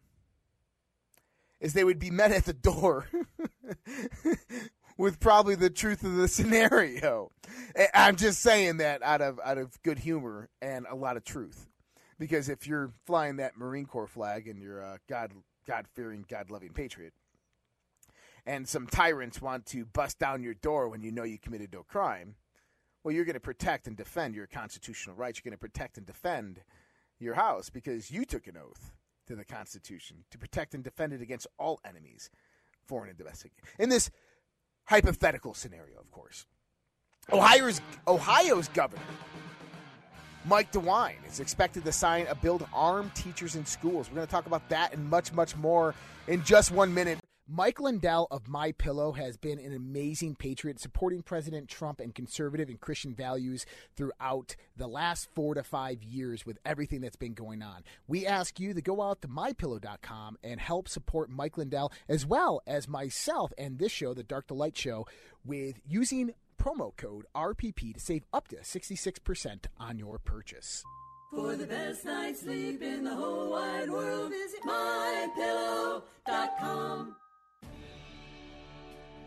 is 1.60 1.74
they 1.74 1.84
would 1.84 2.00
be 2.00 2.10
met 2.12 2.32
at 2.32 2.46
the 2.46 2.54
door 2.54 3.08
with 5.02 5.20
probably 5.20 5.56
the 5.56 5.72
truth 5.72 6.04
of 6.04 6.16
the 6.16 6.28
scenario. 6.28 7.32
I'm 7.94 8.16
just 8.16 8.40
saying 8.42 8.78
that 8.78 9.02
out 9.02 9.22
of 9.22 9.40
out 9.44 9.58
of 9.58 9.82
good 9.82 10.00
humor 10.00 10.50
and 10.62 10.86
a 10.90 10.96
lot 10.96 11.18
of 11.18 11.24
truth, 11.24 11.68
because 12.20 12.48
if 12.48 12.68
you're 12.68 12.94
flying 13.08 13.38
that 13.38 13.58
Marine 13.58 13.88
Corps 13.88 14.08
flag 14.08 14.48
and 14.48 14.62
you're 14.62 14.80
a 14.80 15.00
God 15.10 15.32
God 15.68 15.88
fearing, 15.94 16.24
God 16.30 16.52
loving 16.52 16.72
patriot, 16.72 17.14
and 18.46 18.68
some 18.68 18.86
tyrants 18.86 19.42
want 19.42 19.66
to 19.68 19.86
bust 19.86 20.20
down 20.20 20.44
your 20.44 20.54
door 20.54 20.88
when 20.88 21.02
you 21.02 21.12
know 21.12 21.24
you 21.24 21.40
committed 21.40 21.74
no 21.74 21.82
crime, 21.82 22.36
well, 23.04 23.14
you're 23.14 23.26
going 23.26 23.34
to 23.34 23.40
protect 23.40 23.88
and 23.88 23.98
defend 23.98 24.36
your 24.36 24.48
constitutional 24.48 25.16
rights. 25.16 25.40
You're 25.40 25.50
going 25.50 25.58
to 25.58 25.62
protect 25.62 25.98
and 25.98 26.06
defend 26.06 26.62
your 27.20 27.34
house 27.34 27.72
because 27.72 28.12
you 28.12 28.24
took 28.24 28.46
an 28.46 28.58
oath 28.58 28.92
to 29.28 29.36
the 29.36 29.46
Constitution 29.46 30.26
to 30.30 30.38
protect 30.38 30.76
and 30.76 30.84
defend 30.84 31.14
it 31.14 31.22
against 31.22 31.48
all 31.58 31.80
enemies, 31.84 32.30
foreign 32.86 33.10
and 33.10 33.18
domestic. 33.18 33.52
In 33.80 33.90
this 33.90 34.12
hypothetical 34.92 35.54
scenario, 35.54 35.98
of 36.00 36.12
course, 36.12 36.46
Ohio's 37.32 37.80
Ohio's 38.08 38.68
governor 38.68 39.02
Mike 40.46 40.72
DeWine 40.72 41.16
is 41.30 41.40
expected 41.40 41.86
to 41.86 41.92
sign 41.92 42.26
a 42.28 42.36
bill 42.36 42.60
to 42.60 42.68
arm 42.74 43.12
teachers 43.14 43.56
in 43.56 43.66
schools. 43.66 44.10
We're 44.10 44.16
going 44.16 44.28
to 44.28 44.32
talk 44.32 44.48
about 44.48 44.68
that 44.70 44.94
and 44.94 45.10
much, 45.10 45.32
much 45.34 45.56
more 45.56 45.94
in 46.28 46.44
just 46.44 46.72
one 46.72 46.94
minute. 46.94 47.20
Mike 47.54 47.82
Lindell 47.82 48.30
of 48.32 48.48
My 48.48 48.72
Pillow 48.72 49.12
has 49.12 49.36
been 49.36 49.60
an 49.60 49.74
amazing 49.74 50.36
patriot, 50.36 50.80
supporting 50.80 51.22
President 51.22 51.68
Trump 51.68 52.00
and 52.00 52.16
conservative 52.16 52.70
and 52.70 52.80
Christian 52.80 53.14
values 53.14 53.66
throughout 53.98 54.56
the 54.78 54.88
last 54.88 55.28
four 55.36 55.54
to 55.56 55.62
five 55.62 56.02
years 56.02 56.46
with 56.46 56.58
everything 56.66 57.02
that's 57.02 57.18
been 57.18 57.34
going 57.34 57.62
on. 57.62 57.84
We 58.08 58.26
ask 58.26 58.58
you 58.58 58.74
to 58.74 58.82
go 58.82 59.02
out 59.02 59.22
to 59.24 59.28
mypillow.com 59.28 60.38
and 60.42 60.62
help 60.62 60.88
support 60.88 61.30
Mike 61.30 61.58
Lindell 61.58 61.92
as 62.08 62.26
well 62.26 62.62
as 62.66 62.88
myself 62.88 63.52
and 63.58 63.80
this 63.80 63.92
show, 63.92 64.14
the 64.14 64.24
Dark 64.24 64.48
to 64.48 64.54
Light 64.54 64.78
Show, 64.78 65.06
with 65.44 65.82
using 65.86 66.34
promo 66.58 66.96
code 66.96 67.26
RPP 67.36 67.96
to 67.96 68.00
save 68.00 68.24
up 68.32 68.48
to 68.48 68.56
66% 68.60 69.66
on 69.78 70.00
your 70.00 70.20
purchase. 70.20 70.86
For 71.32 71.58
the 71.58 71.68
best 71.68 72.06
night's 72.06 72.44
sleep 72.44 72.82
in 72.82 73.04
the 73.04 73.14
whole 73.14 73.52
wide 73.52 73.90
world, 73.90 74.30
visit 74.30 74.62
mypillow.com. 74.64 76.02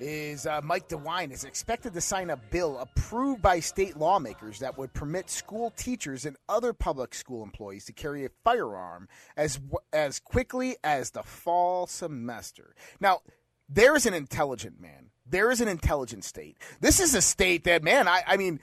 is 0.00 0.46
uh, 0.46 0.60
Mike 0.62 0.88
DeWine 0.88 1.32
is 1.32 1.44
expected 1.44 1.94
to 1.94 2.00
sign 2.00 2.30
a 2.30 2.36
bill 2.36 2.78
approved 2.78 3.42
by 3.42 3.60
state 3.60 3.96
lawmakers 3.96 4.58
that 4.58 4.76
would 4.76 4.92
permit 4.92 5.30
school 5.30 5.72
teachers 5.76 6.24
and 6.24 6.36
other 6.48 6.72
public 6.72 7.14
school 7.14 7.42
employees 7.42 7.84
to 7.86 7.92
carry 7.92 8.24
a 8.24 8.30
firearm 8.42 9.08
as 9.36 9.60
as 9.92 10.18
quickly 10.18 10.76
as 10.82 11.10
the 11.10 11.22
fall 11.22 11.86
semester. 11.86 12.74
Now, 13.00 13.20
there 13.68 13.96
is 13.96 14.06
an 14.06 14.14
intelligent 14.14 14.80
man. 14.80 15.10
There 15.26 15.50
is 15.50 15.60
an 15.60 15.68
intelligent 15.68 16.24
state. 16.24 16.58
This 16.80 17.00
is 17.00 17.14
a 17.14 17.22
state 17.22 17.64
that, 17.64 17.82
man, 17.82 18.08
I, 18.08 18.22
I 18.26 18.36
mean, 18.36 18.60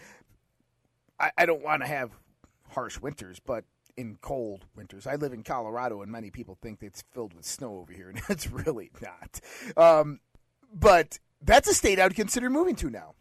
I, 1.20 1.32
I 1.38 1.46
don't 1.46 1.64
want 1.64 1.82
to 1.82 1.88
have 1.88 2.12
harsh 2.70 3.00
winters, 3.00 3.40
but 3.40 3.66
in 3.98 4.18
cold 4.22 4.66
winters. 4.76 5.08
I 5.08 5.16
live 5.16 5.34
in 5.34 5.44
Colorado, 5.44 6.02
and 6.02 6.12
many 6.12 6.32
people 6.32 6.58
think 6.62 6.82
it's 6.82 7.04
filled 7.14 7.34
with 7.34 7.46
snow 7.46 7.78
over 7.78 7.94
here, 7.94 8.10
and 8.10 8.22
it's 8.30 8.50
really 8.50 8.92
not. 9.02 9.40
Um, 9.78 10.20
but 10.74 11.20
that's 11.42 11.70
a 11.70 11.74
state 11.74 12.00
I 12.00 12.04
would 12.04 12.16
consider 12.16 12.50
moving 12.50 12.76
to 12.76 12.90
now. 12.90 13.16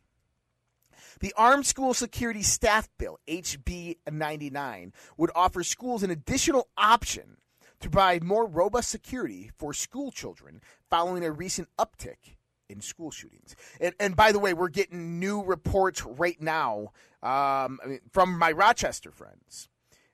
The 1.20 1.34
Armed 1.36 1.66
School 1.66 1.92
Security 1.92 2.42
Staff 2.42 2.88
Bill, 2.98 3.18
HB 3.28 3.98
99, 4.10 4.92
would 5.18 5.30
offer 5.34 5.62
schools 5.62 6.02
an 6.02 6.10
additional 6.10 6.68
option 6.78 7.36
to 7.80 7.90
provide 7.90 8.24
more 8.24 8.46
robust 8.46 8.90
security 8.90 9.50
for 9.58 9.74
school 9.74 10.10
children 10.10 10.60
following 10.88 11.24
a 11.24 11.30
recent 11.30 11.68
uptick 11.78 12.36
in 12.70 12.80
school 12.80 13.10
shootings. 13.10 13.54
And, 13.80 13.94
and 13.98 14.16
by 14.16 14.32
the 14.32 14.38
way, 14.38 14.54
we're 14.54 14.68
getting 14.68 15.18
new 15.18 15.42
reports 15.42 16.04
right 16.04 16.40
now 16.40 16.92
um, 17.22 17.78
from 18.12 18.38
my 18.38 18.52
Rochester 18.52 19.10
friends. 19.10 19.68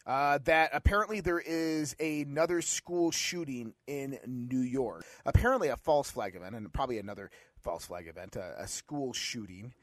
Uh, 0.06 0.38
that 0.44 0.70
apparently 0.72 1.20
there 1.20 1.42
is 1.44 1.96
another 1.98 2.62
school 2.62 3.10
shooting 3.10 3.74
in 3.88 4.18
New 4.24 4.60
York. 4.60 5.04
Apparently, 5.24 5.68
a 5.68 5.76
false 5.76 6.10
flag 6.10 6.36
event, 6.36 6.54
and 6.54 6.72
probably 6.72 6.98
another 6.98 7.28
false 7.58 7.86
flag 7.86 8.06
event, 8.06 8.36
a, 8.36 8.54
a 8.62 8.68
school 8.68 9.12
shooting. 9.12 9.74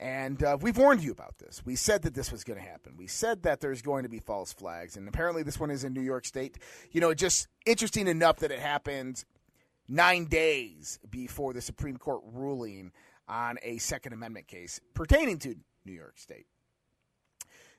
And 0.00 0.42
uh, 0.42 0.56
we've 0.60 0.76
warned 0.76 1.02
you 1.02 1.12
about 1.12 1.38
this. 1.38 1.62
We 1.64 1.76
said 1.76 2.02
that 2.02 2.14
this 2.14 2.30
was 2.30 2.44
going 2.44 2.58
to 2.58 2.64
happen. 2.64 2.94
We 2.96 3.06
said 3.06 3.42
that 3.42 3.60
there's 3.60 3.82
going 3.82 4.04
to 4.04 4.08
be 4.08 4.18
false 4.18 4.52
flags, 4.52 4.96
and 4.96 5.08
apparently 5.08 5.42
this 5.44 5.60
one 5.60 5.70
is 5.70 5.84
in 5.84 5.92
New 5.92 6.02
York 6.02 6.24
State. 6.24 6.58
You 6.90 7.00
know, 7.00 7.14
just 7.14 7.48
interesting 7.64 8.08
enough 8.08 8.38
that 8.38 8.50
it 8.50 8.60
happened 8.60 9.24
nine 9.88 10.26
days 10.26 10.98
before 11.08 11.52
the 11.52 11.60
Supreme 11.60 11.96
Court 11.96 12.22
ruling 12.32 12.92
on 13.28 13.58
a 13.62 13.78
Second 13.78 14.12
Amendment 14.12 14.48
case 14.48 14.80
pertaining 14.94 15.38
to 15.38 15.56
New 15.84 15.92
York 15.92 16.18
State. 16.18 16.46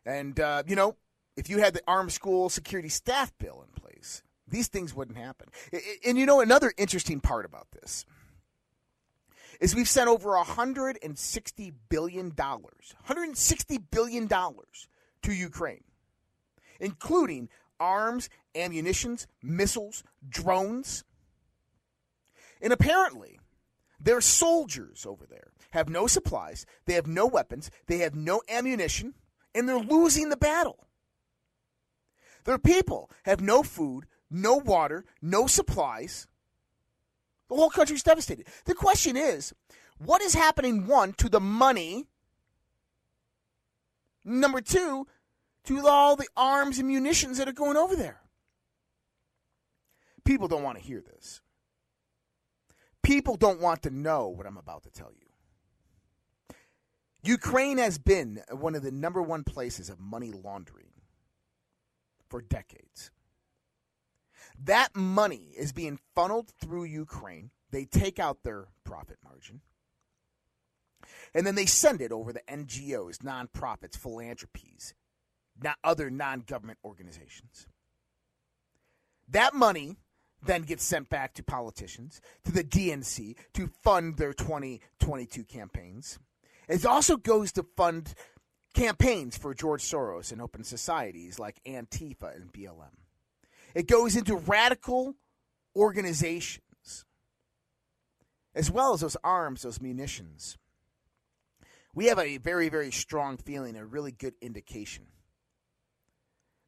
And, 0.06 0.40
uh, 0.40 0.64
you 0.66 0.76
know, 0.76 0.96
if 1.36 1.50
you 1.50 1.60
had 1.60 1.74
the 1.74 1.82
Armed 1.88 2.12
School 2.12 2.50
Security 2.50 2.90
Staff 2.90 3.32
Bill 3.38 3.66
in 3.66 3.82
place, 3.82 4.24
these 4.48 4.68
things 4.68 4.94
wouldn't 4.94 5.18
happen. 5.18 5.50
And, 6.06 6.18
you 6.18 6.26
know, 6.26 6.42
another 6.42 6.74
interesting 6.78 7.20
part 7.20 7.46
about 7.46 7.68
this 7.72 8.06
is 9.60 9.76
we've 9.76 9.90
sent 9.90 10.10
over 10.10 10.32
160 10.32 11.74
billion 11.90 12.34
dollars, 12.34 12.96
160 13.00 13.78
billion 13.78 14.28
dollars 14.28 14.88
to 15.24 15.34
Ukraine, 15.34 15.84
including 16.80 17.50
arms, 17.80 18.30
ammunitions, 18.56 19.28
missiles, 19.42 20.04
drones. 20.28 21.04
And 22.62 22.74
apparently, 22.74 23.40
their 24.00 24.22
soldiers 24.22 25.06
over 25.06 25.26
there 25.26 25.52
have 25.72 25.90
no 25.90 26.08
supplies, 26.08 26.66
they 26.86 26.94
have 26.94 27.08
no 27.08 27.28
weapons, 27.28 27.70
they 27.88 28.00
have 28.00 28.16
no 28.16 28.42
ammunition, 28.50 29.14
and 29.54 29.68
they're 29.68 29.78
losing 29.78 30.30
the 30.30 30.38
battle. 30.38 30.89
Their 32.46 32.58
people 32.58 33.10
have 33.24 33.42
no 33.42 33.64
food, 33.64 34.06
no 34.30 34.56
water, 34.56 35.06
no 35.22 35.48
supplies. 35.48 36.28
The 37.50 37.56
whole 37.56 37.70
country's 37.70 38.04
devastated. 38.04 38.48
The 38.66 38.76
question 38.76 39.18
is, 39.18 39.54
what 39.98 40.22
is 40.22 40.34
happening, 40.34 40.88
one, 40.88 41.14
to 41.14 41.30
the 41.30 41.40
money? 41.40 42.06
Number 44.24 44.62
two, 44.62 45.08
to 45.66 45.88
all 45.88 46.16
the 46.16 46.28
arms 46.38 46.80
and 46.80 46.88
munitions 46.88 47.38
that 47.38 47.48
are 47.48 47.54
going 47.54 47.78
over 47.78 47.96
there. 47.96 48.22
People 50.24 50.48
don't 50.48 50.64
want 50.64 50.78
to 50.78 50.84
hear 50.84 51.02
this. 51.02 51.42
People 53.02 53.36
don't 53.36 53.60
want 53.60 53.82
to 53.84 53.90
know 53.90 54.28
what 54.28 54.46
I'm 54.46 54.58
about 54.58 54.84
to 54.84 54.92
tell 54.92 55.12
you. 55.12 56.56
Ukraine 57.24 57.78
has 57.78 57.98
been 57.98 58.42
one 58.52 58.76
of 58.76 58.84
the 58.84 58.92
number 58.92 59.22
one 59.22 59.44
places 59.44 59.90
of 59.90 60.00
money 60.00 60.32
laundering 60.32 60.89
for 62.30 62.42
decades. 62.42 63.12
That 64.62 64.96
money 64.96 65.54
is 65.58 65.72
being 65.72 66.00
funneled 66.16 66.52
through 66.60 66.86
Ukraine. 66.86 67.52
They 67.72 67.86
take 67.86 68.20
out 68.20 68.44
their 68.44 68.68
profit 68.84 69.18
margin. 69.24 69.62
And 71.34 71.46
then 71.46 71.56
they 71.56 71.66
send 71.66 72.02
it 72.02 72.12
over 72.12 72.34
the 72.34 72.42
NGOs, 72.50 73.20
nonprofits, 73.20 73.98
philanthropies, 73.98 74.94
not 75.62 75.78
other 75.84 76.10
non 76.10 76.42
government 76.42 76.80
organizations. 76.84 77.68
That 79.28 79.54
money 79.54 79.98
then 80.42 80.64
gets 80.64 80.84
sent 80.84 81.10
back 81.10 81.34
to 81.34 81.44
politicians, 81.44 82.22
to 82.46 82.52
the 82.52 82.64
DNC 82.64 83.36
to 83.54 83.68
fund 83.84 84.18
their 84.18 84.34
2022 84.34 85.44
campaigns. 85.44 86.18
It 86.68 86.86
also 86.86 87.18
goes 87.18 87.52
to 87.54 87.66
fund 87.76 88.14
campaigns 88.74 89.38
for 89.38 89.54
George 89.54 89.84
Soros 89.84 90.32
and 90.32 90.42
open 90.42 90.64
societies 90.64 91.40
like 91.40 91.62
Antifa 91.66 92.36
and 92.36 92.52
BLM. 92.52 92.96
It 93.76 93.88
goes 93.88 94.16
into 94.16 94.36
radical 94.36 95.16
organizations, 95.76 97.06
as 98.56 98.72
well 98.72 98.94
as 98.94 99.02
those 99.02 99.18
arms, 99.24 99.62
those 99.62 99.82
munitions. 99.82 100.58
We 101.94 102.06
have 102.06 102.20
a 102.20 102.38
very, 102.38 102.70
very 102.70 102.92
strong 102.92 103.38
feeling, 103.38 103.76
a 103.76 103.86
really 103.86 104.12
good 104.12 104.36
indication 104.42 105.06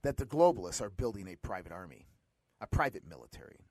that 0.04 0.18
the 0.18 0.26
globalists 0.26 0.82
are 0.82 0.90
building 0.90 1.28
a 1.28 1.36
private 1.36 1.72
army, 1.72 2.08
a 2.60 2.68
private 2.68 3.08
military. 3.08 3.66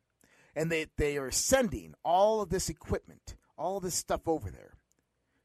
And 0.55 0.71
they, 0.71 0.87
they 0.97 1.17
are 1.17 1.31
sending 1.31 1.95
all 2.05 2.41
of 2.41 2.51
this 2.51 2.69
equipment, 2.69 3.37
all 3.57 3.77
of 3.77 3.83
this 3.83 3.95
stuff 3.95 4.27
over 4.27 4.51
there 4.51 4.75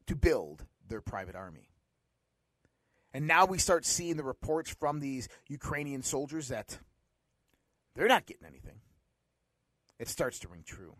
to 0.06 0.16
build 0.16 0.64
their 0.88 1.00
private 1.00 1.34
army. 1.34 1.68
And 3.16 3.26
now 3.26 3.46
we 3.46 3.56
start 3.56 3.86
seeing 3.86 4.18
the 4.18 4.22
reports 4.22 4.68
from 4.68 5.00
these 5.00 5.26
Ukrainian 5.48 6.02
soldiers 6.02 6.48
that 6.48 6.76
they're 7.94 8.08
not 8.08 8.26
getting 8.26 8.46
anything. 8.46 8.80
It 9.98 10.08
starts 10.08 10.38
to 10.40 10.48
ring 10.48 10.64
true. 10.66 10.96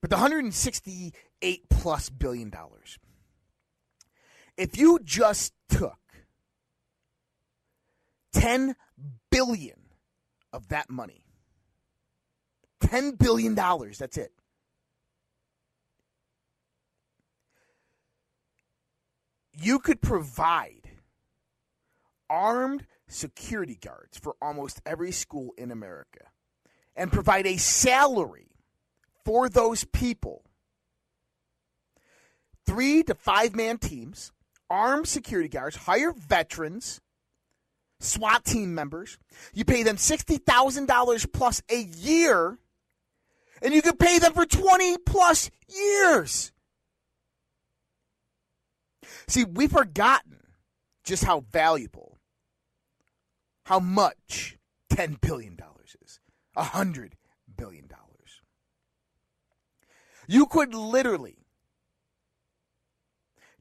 But 0.00 0.10
the 0.10 0.16
168 0.16 1.68
plus 1.70 2.10
billion 2.10 2.50
dollars. 2.50 2.98
If 4.56 4.76
you 4.76 4.98
just 5.04 5.52
took 5.68 6.00
10 8.32 8.74
billion 9.30 9.78
of 10.52 10.66
that 10.70 10.90
money, 10.90 11.22
10 12.80 13.12
billion 13.12 13.54
dollars, 13.54 13.98
that's 13.98 14.16
it. 14.16 14.32
You 19.52 19.78
could 19.78 20.00
provide 20.00 20.77
armed 22.28 22.86
security 23.06 23.78
guards 23.80 24.18
for 24.18 24.36
almost 24.40 24.80
every 24.84 25.12
school 25.12 25.54
in 25.56 25.70
America 25.70 26.26
and 26.96 27.12
provide 27.12 27.46
a 27.46 27.56
salary 27.56 28.50
for 29.24 29.48
those 29.48 29.84
people. 29.84 30.42
Three 32.66 33.02
to 33.04 33.14
five 33.14 33.54
man 33.54 33.78
teams, 33.78 34.32
armed 34.68 35.08
security 35.08 35.48
guards, 35.48 35.76
hire 35.76 36.12
veterans, 36.12 37.00
SWAT 38.00 38.44
team 38.44 38.74
members. 38.74 39.18
You 39.52 39.64
pay 39.64 39.82
them 39.82 39.96
$60,000 39.96 41.32
plus 41.32 41.62
a 41.70 41.80
year, 41.80 42.58
and 43.62 43.74
you 43.74 43.82
can 43.82 43.96
pay 43.96 44.18
them 44.18 44.32
for 44.32 44.46
20 44.46 44.98
plus 44.98 45.50
years. 45.68 46.52
See, 49.26 49.44
we've 49.44 49.72
forgotten 49.72 50.38
just 51.04 51.24
how 51.24 51.40
valuable, 51.52 52.07
how 53.68 53.78
much 53.78 54.56
$10 54.90 55.20
billion 55.20 55.58
is, 56.02 56.20
$100 56.56 57.10
billion. 57.54 57.86
You 60.26 60.46
could 60.46 60.72
literally 60.74 61.36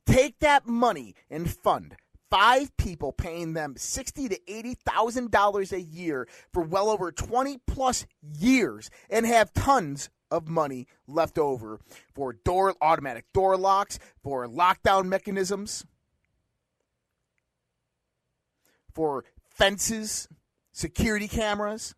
take 0.05 0.39
that 0.39 0.65
money 0.65 1.13
and 1.29 1.49
fund 1.49 1.97
five 2.29 2.75
people 2.77 3.11
paying 3.13 3.53
them 3.53 3.75
sixty 3.77 4.27
to 4.27 4.37
eighty 4.51 4.73
thousand 4.73 5.31
dollars 5.31 5.71
a 5.71 5.79
year 5.79 6.27
for 6.51 6.61
well 6.61 6.89
over 6.89 7.09
twenty 7.09 7.57
plus 7.65 8.05
years 8.21 8.89
and 9.09 9.25
have 9.25 9.53
tons 9.53 10.09
of 10.29 10.49
money 10.49 10.87
left 11.07 11.37
over 11.37 11.79
for 12.13 12.33
door 12.33 12.75
automatic 12.81 13.23
door 13.33 13.55
locks, 13.55 13.97
for 14.21 14.45
lockdown 14.45 15.05
mechanisms, 15.05 15.85
for 18.93 19.23
fences, 19.57 20.27
security 20.71 21.27
cameras. 21.27 21.95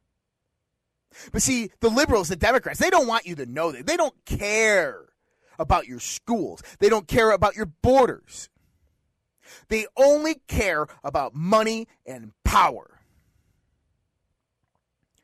But 1.31 1.41
see, 1.41 1.71
the 1.79 1.89
liberals, 1.89 2.29
the 2.29 2.35
Democrats, 2.35 2.79
they 2.79 2.89
don't 2.89 3.07
want 3.07 3.25
you 3.25 3.35
to 3.35 3.45
know 3.45 3.71
that. 3.71 3.85
They 3.85 3.97
don't 3.97 4.15
care 4.25 5.05
about 5.57 5.87
your 5.87 5.99
schools. 5.99 6.61
They 6.79 6.89
don't 6.89 7.07
care 7.07 7.31
about 7.31 7.55
your 7.55 7.65
borders. 7.65 8.49
They 9.67 9.87
only 9.97 10.35
care 10.47 10.87
about 11.03 11.35
money 11.35 11.87
and 12.05 12.31
power. 12.43 12.99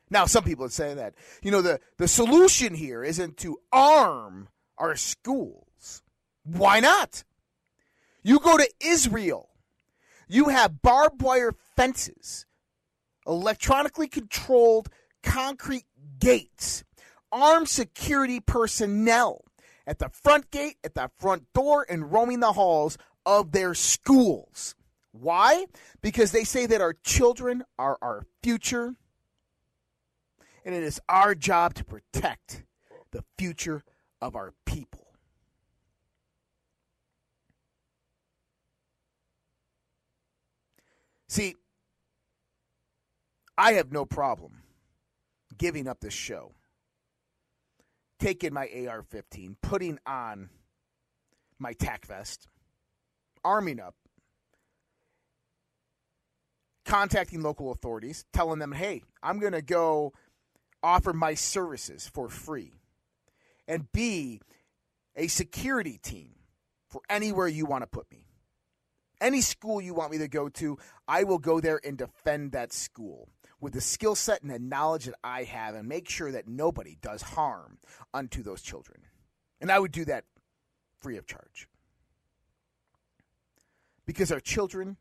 Now, 0.10 0.26
some 0.26 0.44
people 0.44 0.64
would 0.64 0.72
say 0.72 0.94
that, 0.94 1.16
you 1.42 1.52
know, 1.52 1.62
the, 1.62 1.80
the 1.98 2.08
solution 2.08 2.76
here 2.76 3.04
isn't 3.04 3.38
to 3.38 3.58
arm 3.72 4.50
our 4.78 4.96
schools. 4.96 6.04
Why 6.44 6.80
not? 6.80 7.24
You 8.24 8.40
go 8.40 8.58
to 8.58 8.70
Israel, 8.80 9.50
you 10.28 10.50
have 10.50 10.82
barbed 10.82 11.22
wire 11.22 11.54
fences, 11.76 12.46
electronically 13.28 14.08
controlled 14.08 14.90
concrete 15.24 15.86
gates, 16.20 16.84
armed 17.32 17.70
security 17.70 18.40
personnel 18.40 19.46
at 19.88 20.00
the 20.00 20.10
front 20.10 20.52
gate, 20.52 20.78
at 20.84 20.96
the 20.96 21.10
front 21.20 21.52
door, 21.54 21.86
and 21.88 22.12
roaming 22.12 22.40
the 22.40 22.54
halls 22.54 22.98
of 23.26 23.52
their 23.52 23.74
schools. 23.74 24.76
Why? 25.12 25.66
Because 26.02 26.32
they 26.32 26.44
say 26.44 26.66
that 26.66 26.82
our 26.82 26.94
children 26.94 27.64
are 27.80 27.98
our 28.02 28.24
future, 28.44 28.96
and 30.64 30.76
it 30.76 30.84
is 30.84 31.00
our 31.08 31.36
job 31.36 31.74
to 31.76 31.86
protect 31.86 32.64
the 33.12 33.24
future 33.38 33.84
of 34.22 34.36
our 34.36 34.54
people. 34.66 35.05
See, 41.36 41.58
I 43.58 43.74
have 43.74 43.92
no 43.92 44.06
problem 44.06 44.64
giving 45.58 45.86
up 45.86 46.00
this 46.00 46.14
show, 46.14 46.54
taking 48.22 48.54
my 48.54 48.70
AR 48.88 49.02
15, 49.02 49.58
putting 49.62 50.00
on 50.06 50.50
my 51.60 51.74
tack 51.74 52.06
vest, 52.06 52.48
arming 53.44 53.82
up, 53.82 53.96
contacting 56.86 57.42
local 57.42 57.70
authorities, 57.70 58.24
telling 58.32 58.60
them, 58.60 58.72
hey, 58.72 59.04
I'm 59.22 59.40
going 59.40 59.52
to 59.52 59.62
go 59.62 60.14
offer 60.82 61.12
my 61.12 61.34
services 61.34 62.08
for 62.08 62.30
free 62.30 62.72
and 63.68 63.92
be 63.92 64.40
a 65.18 65.28
security 65.28 66.00
team 66.02 66.36
for 66.88 67.02
anywhere 67.10 67.50
you 67.50 67.66
want 67.66 67.84
to 67.84 67.88
put 67.88 68.10
me. 68.10 68.25
Any 69.22 69.42
school 69.42 69.82
you 69.82 69.94
want 69.94 70.12
me 70.12 70.18
to 70.20 70.28
go 70.28 70.50
to, 70.50 70.78
I 71.08 71.24
will 71.24 71.38
go 71.38 71.60
there 71.60 71.80
and 71.84 71.98
defend 71.98 72.52
that 72.52 72.74
school 72.74 73.30
with 73.62 73.74
the 73.74 73.82
skill 73.82 74.16
set 74.16 74.42
and 74.42 74.52
the 74.52 74.60
knowledge 74.60 75.06
that 75.06 75.16
I 75.24 75.44
have 75.44 75.76
and 75.76 75.88
make 75.88 76.10
sure 76.10 76.32
that 76.32 76.48
nobody 76.48 76.98
does 77.02 77.22
harm 77.22 77.78
unto 78.14 78.44
those 78.44 78.62
children. 78.62 79.02
And 79.62 79.72
I 79.72 79.80
would 79.80 79.92
do 79.92 80.06
that 80.06 80.26
free 81.00 81.18
of 81.18 81.26
charge. 81.26 81.68
Because 84.06 84.32
our 84.32 84.40
children 84.40 84.98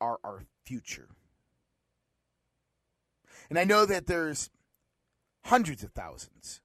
are 0.00 0.18
our 0.24 0.44
future. 0.64 1.08
And 3.48 3.58
I 3.58 3.64
know 3.64 3.84
that 3.84 4.06
there's 4.06 4.50
hundreds 5.44 5.82
of 5.82 5.92
thousands 5.92 6.60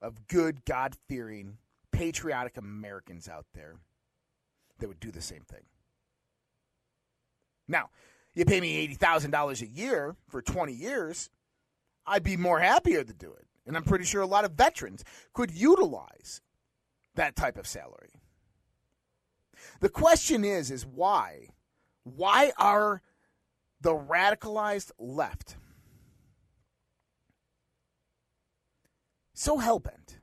of 0.00 0.26
good, 0.26 0.64
God 0.64 0.96
fearing, 1.08 1.58
patriotic 1.92 2.56
Americans 2.56 3.28
out 3.28 3.46
there 3.54 3.76
that 4.78 4.88
would 4.88 5.00
do 5.00 5.10
the 5.10 5.20
same 5.20 5.42
thing. 5.42 5.64
Now, 7.70 7.90
you 8.34 8.44
pay 8.44 8.60
me 8.60 8.86
$80,000 8.96 9.62
a 9.62 9.66
year 9.66 10.16
for 10.28 10.42
20 10.42 10.72
years, 10.72 11.30
I'd 12.06 12.24
be 12.24 12.36
more 12.36 12.58
happier 12.58 13.04
to 13.04 13.12
do 13.14 13.32
it. 13.32 13.46
And 13.66 13.76
I'm 13.76 13.84
pretty 13.84 14.04
sure 14.04 14.20
a 14.20 14.26
lot 14.26 14.44
of 14.44 14.52
veterans 14.52 15.04
could 15.32 15.52
utilize 15.52 16.40
that 17.14 17.36
type 17.36 17.56
of 17.56 17.66
salary. 17.66 18.10
The 19.80 19.88
question 19.88 20.44
is 20.44 20.70
is 20.70 20.84
why? 20.84 21.48
Why 22.02 22.52
are 22.58 23.02
the 23.80 23.92
radicalized 23.92 24.90
left 24.98 25.56
so 29.34 29.58
hell-bent 29.58 30.18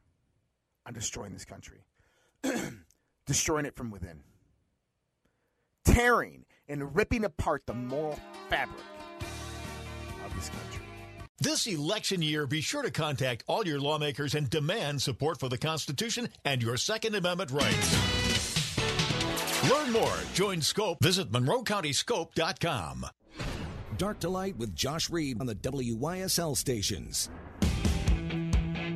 on 0.85 0.93
destroying 0.93 1.33
this 1.33 1.45
country? 1.45 1.85
destroying 3.25 3.65
it 3.65 3.75
from 3.75 3.91
within. 3.91 4.23
Tearing 5.85 6.45
and 6.69 6.95
ripping 6.95 7.25
apart 7.25 7.63
the 7.65 7.73
moral 7.73 8.19
fabric 8.49 8.81
of 10.25 10.35
this 10.35 10.49
country. 10.49 10.85
This 11.39 11.67
election 11.67 12.21
year, 12.21 12.47
be 12.47 12.61
sure 12.61 12.81
to 12.81 12.89
contact 12.89 13.43
all 13.47 13.65
your 13.65 13.79
lawmakers 13.79 14.33
and 14.33 14.49
demand 14.49 15.01
support 15.01 15.39
for 15.39 15.49
the 15.49 15.57
Constitution 15.57 16.29
and 16.43 16.63
your 16.63 16.77
Second 16.77 17.15
Amendment 17.15 17.51
rights. 17.51 18.77
Learn 19.69 19.91
more. 19.91 20.15
Join 20.33 20.61
Scope. 20.61 20.97
Visit 21.01 21.31
MonroeCountyScope.com. 21.31 23.05
Dark 23.97 24.19
to 24.19 24.29
Light 24.29 24.57
with 24.57 24.75
Josh 24.75 25.09
Reed 25.09 25.39
on 25.39 25.47
the 25.47 25.55
WYSL 25.55 26.55
stations. 26.55 27.29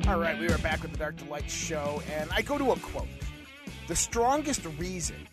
All 0.08 0.18
right, 0.18 0.38
we 0.38 0.48
are 0.48 0.58
back 0.58 0.82
with 0.82 0.92
the 0.92 0.98
Dark 0.98 1.16
to 1.18 1.24
Light 1.26 1.50
show, 1.50 2.02
and 2.10 2.30
I 2.32 2.42
go 2.42 2.58
to 2.58 2.72
a 2.72 2.76
quote. 2.78 3.06
The 3.88 3.96
strongest 3.96 4.64
reason 4.78 5.28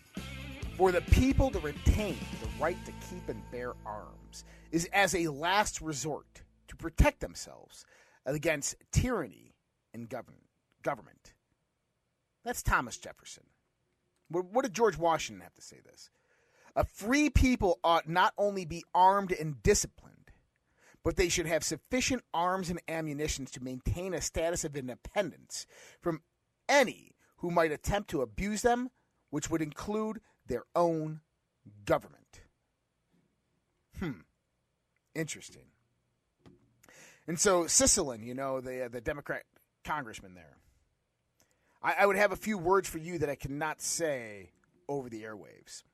for 0.80 0.92
the 0.92 1.02
people 1.02 1.50
to 1.50 1.58
retain 1.58 2.16
the 2.40 2.48
right 2.58 2.86
to 2.86 2.92
keep 3.10 3.28
and 3.28 3.42
bear 3.50 3.74
arms 3.84 4.46
is 4.72 4.88
as 4.94 5.14
a 5.14 5.28
last 5.28 5.82
resort 5.82 6.40
to 6.68 6.74
protect 6.74 7.20
themselves 7.20 7.84
against 8.24 8.76
tyranny 8.90 9.52
and 9.92 10.08
govern- 10.08 10.46
government. 10.82 11.34
That's 12.46 12.62
Thomas 12.62 12.96
Jefferson. 12.96 13.44
What 14.30 14.62
did 14.62 14.72
George 14.72 14.96
Washington 14.96 15.42
have 15.42 15.52
to 15.52 15.60
say 15.60 15.80
this? 15.84 16.08
A 16.74 16.86
free 16.86 17.28
people 17.28 17.78
ought 17.84 18.08
not 18.08 18.32
only 18.38 18.64
be 18.64 18.82
armed 18.94 19.32
and 19.32 19.62
disciplined, 19.62 20.30
but 21.04 21.16
they 21.16 21.28
should 21.28 21.44
have 21.44 21.62
sufficient 21.62 22.22
arms 22.32 22.70
and 22.70 22.80
ammunition 22.88 23.44
to 23.44 23.62
maintain 23.62 24.14
a 24.14 24.22
status 24.22 24.64
of 24.64 24.74
independence 24.74 25.66
from 26.00 26.22
any 26.70 27.16
who 27.36 27.50
might 27.50 27.70
attempt 27.70 28.08
to 28.08 28.22
abuse 28.22 28.62
them, 28.62 28.88
which 29.28 29.50
would 29.50 29.60
include 29.60 30.22
their 30.50 30.64
own 30.74 31.20
government. 31.86 32.40
Hmm. 33.98 34.22
Interesting. 35.14 35.66
And 37.26 37.38
so 37.38 37.64
Cicilline, 37.64 38.24
you 38.24 38.34
know, 38.34 38.60
the 38.60 38.86
uh, 38.86 38.88
the 38.88 39.00
Democrat 39.00 39.44
congressman 39.84 40.34
there, 40.34 40.56
I, 41.82 41.94
I 42.00 42.06
would 42.06 42.16
have 42.16 42.32
a 42.32 42.36
few 42.36 42.58
words 42.58 42.88
for 42.88 42.98
you 42.98 43.18
that 43.18 43.30
I 43.30 43.36
cannot 43.36 43.80
say 43.80 44.50
over 44.88 45.08
the 45.08 45.22
airwaves. 45.22 45.84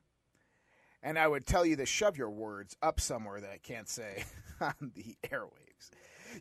And 1.03 1.19
I 1.19 1.27
would 1.27 1.45
tell 1.45 1.63
you 1.63 1.75
to 1.75 1.85
shove 1.85 2.17
your 2.17 2.31
words 2.31 2.75
up 2.81 2.99
somewhere 2.99 3.39
that 3.39 3.51
I 3.51 3.59
can't 3.59 3.87
say 3.87 4.25
on 4.59 4.91
the 4.95 5.15
airwaves. 5.29 5.91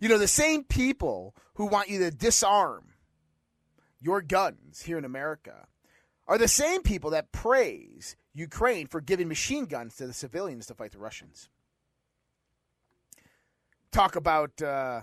You 0.01 0.09
know, 0.09 0.19
the 0.19 0.27
same 0.27 0.65
people 0.65 1.37
who 1.55 1.67
want 1.67 1.91
you 1.91 1.99
to 1.99 2.11
disarm 2.11 2.95
your 4.01 4.23
guns 4.23 4.83
here 4.83 4.97
in 4.97 5.05
America 5.05 5.69
are 6.29 6.39
the 6.39 6.49
same 6.49 6.83
people 6.83 7.11
that 7.11 7.33
praise 7.33 8.17
Ukraine 8.35 8.87
for 8.87 9.01
giving 9.01 9.29
machine 9.29 9.67
guns 9.67 9.97
to 9.97 10.07
the 10.07 10.12
civilians 10.12 10.67
to 10.67 10.75
fight 10.75 10.93
the 10.93 10.99
Russians. 10.99 11.49
Talk 13.93 14.17
about 14.17 14.61
uh, 14.61 15.03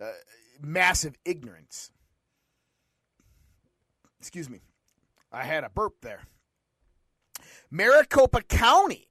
uh, 0.00 0.06
massive 0.60 1.16
ignorance. 1.24 1.90
Excuse 4.20 4.50
me. 4.50 4.60
I 5.30 5.44
had 5.44 5.64
a 5.64 5.70
burp 5.70 5.94
there. 6.02 6.22
Maricopa 7.70 8.42
County 8.42 9.08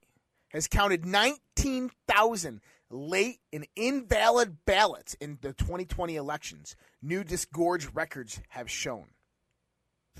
has 0.50 0.68
counted 0.68 1.04
19,000 1.04 2.60
late 2.90 3.40
and 3.52 3.66
invalid 3.74 4.64
ballots 4.64 5.14
in 5.14 5.38
the 5.40 5.52
2020 5.52 6.14
elections. 6.14 6.76
New 7.02 7.24
disgorged 7.24 7.90
records 7.94 8.40
have 8.50 8.70
shown. 8.70 9.06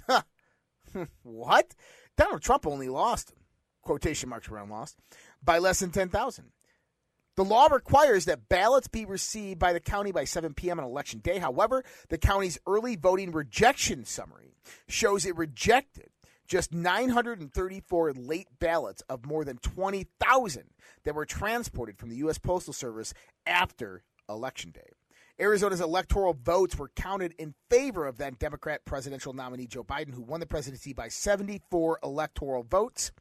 Huh. 0.09 0.22
what? 1.22 1.74
Donald 2.16 2.42
Trump 2.42 2.66
only 2.66 2.88
lost, 2.88 3.33
quotation 3.83 4.28
marks 4.28 4.48
around 4.48 4.70
lost, 4.70 4.96
by 5.42 5.59
less 5.59 5.81
than 5.81 5.90
10,000. 5.90 6.52
The 7.35 7.44
law 7.44 7.66
requires 7.68 8.26
that 8.26 8.48
ballots 8.50 8.88
be 8.88 9.07
received 9.07 9.59
by 9.59 9.72
the 9.72 9.81
county 9.81 10.12
by 10.12 10.24
7 10.24 10.52
p.m. 10.52 10.78
on 10.78 10.85
election 10.85 11.20
day. 11.20 11.38
However, 11.38 11.83
the 12.11 12.18
county's 12.18 12.59
early 12.66 12.94
voting 12.94 13.33
rejection 13.33 14.05
summary 14.05 14.55
shows 14.87 15.24
it 15.24 15.37
rejected 15.37 16.11
just 16.46 16.74
934 16.74 18.12
late 18.12 18.48
ballots 18.59 19.02
of 19.09 19.24
more 19.24 19.44
than 19.44 19.57
20,000 19.59 20.64
that 21.05 21.14
were 21.14 21.24
transported 21.24 21.98
from 21.98 22.11
the 22.11 22.16
U.S. 22.16 22.37
Postal 22.37 22.74
Service 22.74 23.14
after 23.46 24.02
Election 24.28 24.70
Day. 24.70 24.90
Arizona's 25.40 25.81
electoral 25.81 26.35
votes 26.35 26.77
were 26.77 26.90
counted 26.95 27.35
in 27.38 27.55
favor 27.71 28.07
of 28.07 28.18
then 28.18 28.37
Democrat 28.38 28.85
presidential 28.85 29.33
nominee 29.33 29.66
Joe 29.66 29.85
Biden, 29.85 30.12
who 30.14 30.23
won 30.23 30.40
the 30.40 30.47
presidency 30.47 30.92
by 30.92 31.09
74 31.09 31.99
electoral 32.03 32.62
votes. 32.62 33.12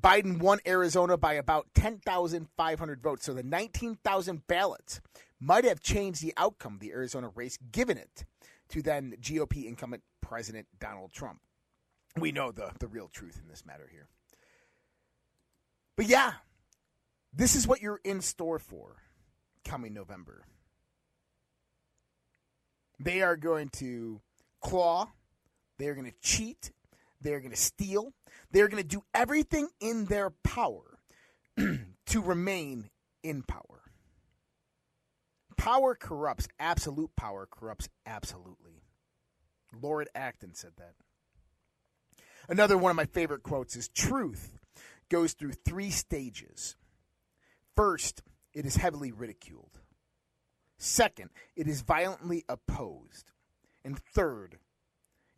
Biden 0.00 0.38
won 0.38 0.60
Arizona 0.66 1.16
by 1.16 1.34
about 1.34 1.66
10,500 1.74 3.02
votes. 3.02 3.24
So 3.24 3.34
the 3.34 3.42
19,000 3.42 4.46
ballots 4.46 5.00
might 5.40 5.64
have 5.64 5.80
changed 5.80 6.22
the 6.22 6.34
outcome 6.36 6.74
of 6.74 6.80
the 6.80 6.92
Arizona 6.92 7.30
race, 7.34 7.58
given 7.72 7.98
it 7.98 8.24
to 8.68 8.82
then 8.82 9.16
GOP 9.20 9.66
incumbent 9.66 10.02
President 10.20 10.68
Donald 10.78 11.12
Trump. 11.12 11.40
We 12.16 12.32
know 12.32 12.52
the, 12.52 12.70
the 12.78 12.88
real 12.88 13.08
truth 13.08 13.38
in 13.42 13.48
this 13.48 13.66
matter 13.66 13.88
here. 13.90 14.08
But 15.96 16.06
yeah, 16.06 16.34
this 17.32 17.54
is 17.54 17.66
what 17.66 17.80
you're 17.80 18.00
in 18.04 18.20
store 18.20 18.58
for 18.58 18.96
coming 19.64 19.92
November. 19.92 20.44
They 23.02 23.22
are 23.22 23.36
going 23.36 23.70
to 23.78 24.20
claw, 24.60 25.08
they 25.78 25.88
are 25.88 25.94
going 25.94 26.10
to 26.10 26.16
cheat, 26.20 26.70
they 27.20 27.32
are 27.32 27.40
going 27.40 27.50
to 27.50 27.56
steal, 27.56 28.12
they 28.50 28.60
are 28.60 28.68
going 28.68 28.82
to 28.82 28.88
do 28.88 29.02
everything 29.14 29.68
in 29.80 30.04
their 30.04 30.30
power 30.44 30.98
to 31.56 32.20
remain 32.20 32.90
in 33.22 33.42
power. 33.42 33.82
Power 35.56 35.94
corrupts. 35.94 36.48
Absolute 36.58 37.10
power 37.16 37.46
corrupts 37.50 37.88
absolutely. 38.06 38.82
Lord 39.80 40.08
Acton 40.14 40.54
said 40.54 40.72
that. 40.78 40.94
Another 42.48 42.76
one 42.76 42.90
of 42.90 42.96
my 42.96 43.04
favorite 43.04 43.42
quotes 43.42 43.76
is 43.76 43.88
Truth 43.88 44.58
goes 45.08 45.32
through 45.32 45.52
three 45.52 45.90
stages. 45.90 46.76
First, 47.76 48.22
it 48.52 48.66
is 48.66 48.76
heavily 48.76 49.12
ridiculed. 49.12 49.79
Second, 50.82 51.28
it 51.56 51.68
is 51.68 51.82
violently 51.82 52.42
opposed. 52.48 53.26
And 53.84 53.98
third, 53.98 54.58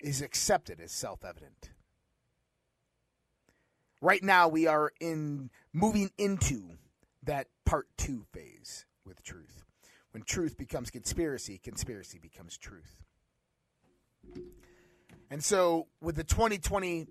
is 0.03 0.23
accepted 0.23 0.81
as 0.81 0.93
self 0.93 1.25
evident. 1.25 1.71
Right 4.01 4.23
now, 4.23 4.49
we 4.49 4.67
are 4.67 4.93
in 5.01 5.51
moving 5.73 6.11
into 6.17 6.77
that 7.25 7.47
part 7.65 7.87
two 7.97 8.25
phase 8.33 8.85
with 9.05 9.23
truth. 9.23 9.65
When 10.13 10.23
truth 10.23 10.57
becomes 10.57 10.91
conspiracy, 10.91 11.59
conspiracy 11.59 12.19
becomes 12.19 12.59
truth. 12.59 12.97
And 15.31 15.43
so, 15.43 15.89
with 16.01 16.17
the 16.17 16.25
2020 16.25 17.07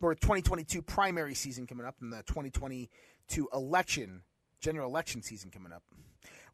or 0.00 0.14
2022 0.14 0.82
primary 0.82 1.34
season 1.34 1.66
coming 1.66 1.86
up 1.86 1.96
and 2.00 2.12
the 2.12 2.22
2022 2.24 3.48
election, 3.52 4.22
general 4.60 4.88
election 4.88 5.22
season 5.22 5.50
coming 5.50 5.72
up, 5.72 5.82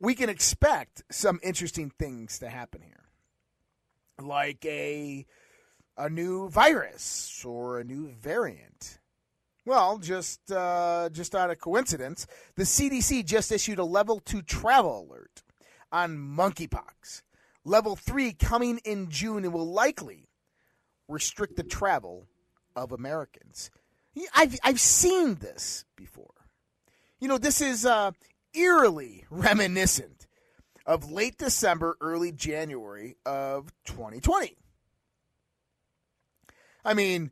we 0.03 0.17
can 0.17 0.29
expect 0.29 1.05
some 1.11 1.38
interesting 1.43 1.91
things 1.99 2.41
to 2.41 2.51
happen 2.51 2.83
here. 2.83 3.05
Like 4.21 4.65
a 4.67 5.25
a 5.97 6.11
new 6.11 6.49
virus 6.49 7.43
or 7.47 7.79
a 7.79 7.85
new 7.85 8.09
variant. 8.09 8.99
Well, 9.65 9.99
just 9.99 10.51
uh, 10.51 11.09
just 11.12 11.35
out 11.35 11.51
of 11.51 11.61
coincidence, 11.61 12.27
the 12.57 12.65
CDC 12.65 13.25
just 13.25 13.53
issued 13.53 13.79
a 13.79 13.85
level 13.85 14.19
two 14.19 14.43
travel 14.43 15.07
alert 15.09 15.43
on 15.93 16.19
monkeypox. 16.19 17.23
Level 17.65 17.95
three 17.95 18.33
coming 18.33 18.81
in 18.85 19.09
June 19.09 19.45
and 19.45 19.53
will 19.53 19.73
likely 19.73 20.29
restrict 21.09 21.57
the 21.57 21.62
travel 21.62 22.27
of 22.75 22.91
Americans. 22.91 23.71
I've 24.35 24.59
I've 24.65 24.81
seen 24.81 25.37
this 25.37 25.85
before. 25.95 26.35
You 27.21 27.29
know, 27.29 27.38
this 27.38 27.61
is 27.61 27.87
uh, 27.87 28.11
eerily 28.55 29.25
reminiscent 29.31 30.27
of 30.87 31.11
late 31.11 31.38
December, 31.38 31.97
early 32.01 32.33
January 32.33 33.17
of 33.25 33.73
2020. 33.87 34.57
I 36.85 36.95
mean, 36.95 37.31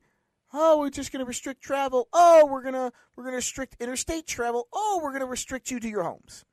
oh, 0.53 0.79
we're 0.79 0.91
just 0.91 1.13
going 1.13 1.21
to 1.21 1.29
restrict 1.29 1.63
travel. 1.63 2.09
Oh, 2.13 2.47
we're 2.47 2.63
going 2.63 2.75
to 2.75 2.93
we're 3.17 3.25
going 3.25 3.33
to 3.33 3.39
restrict 3.39 3.77
interstate 3.81 4.27
travel. 4.27 4.69
Oh, 4.73 5.01
we're 5.03 5.11
going 5.11 5.21
to 5.21 5.27
restrict 5.27 5.71
you 5.71 5.81
to 5.81 5.89
your 5.89 6.05
homes. 6.05 6.45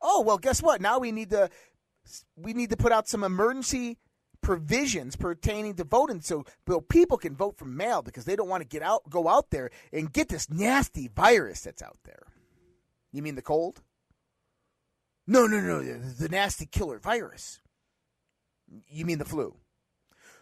Oh, 0.00 0.22
well, 0.22 0.38
guess 0.38 0.62
what? 0.62 0.80
Now 0.80 0.98
we 0.98 1.12
need 1.12 1.30
to 1.30 1.50
we 2.36 2.52
need 2.52 2.70
to 2.70 2.76
put 2.76 2.92
out 2.92 3.08
some 3.08 3.24
emergency 3.24 3.98
provisions 4.40 5.14
pertaining 5.14 5.74
to 5.74 5.84
voting 5.84 6.20
so 6.20 6.44
people 6.88 7.16
can 7.16 7.34
vote 7.36 7.56
from 7.56 7.76
mail 7.76 8.02
because 8.02 8.24
they 8.24 8.34
don't 8.34 8.48
want 8.48 8.60
to 8.60 8.68
get 8.68 8.82
out 8.82 9.08
go 9.08 9.28
out 9.28 9.50
there 9.50 9.70
and 9.92 10.12
get 10.12 10.28
this 10.28 10.50
nasty 10.50 11.08
virus 11.08 11.62
that's 11.62 11.82
out 11.82 11.98
there. 12.04 12.22
You 13.12 13.22
mean 13.22 13.34
the 13.34 13.42
cold? 13.42 13.82
No, 15.26 15.46
no, 15.46 15.60
no, 15.60 15.82
the, 15.82 15.98
the 15.98 16.28
nasty 16.28 16.66
killer 16.66 16.98
virus. 16.98 17.60
You 18.88 19.04
mean 19.04 19.18
the 19.18 19.24
flu? 19.24 19.56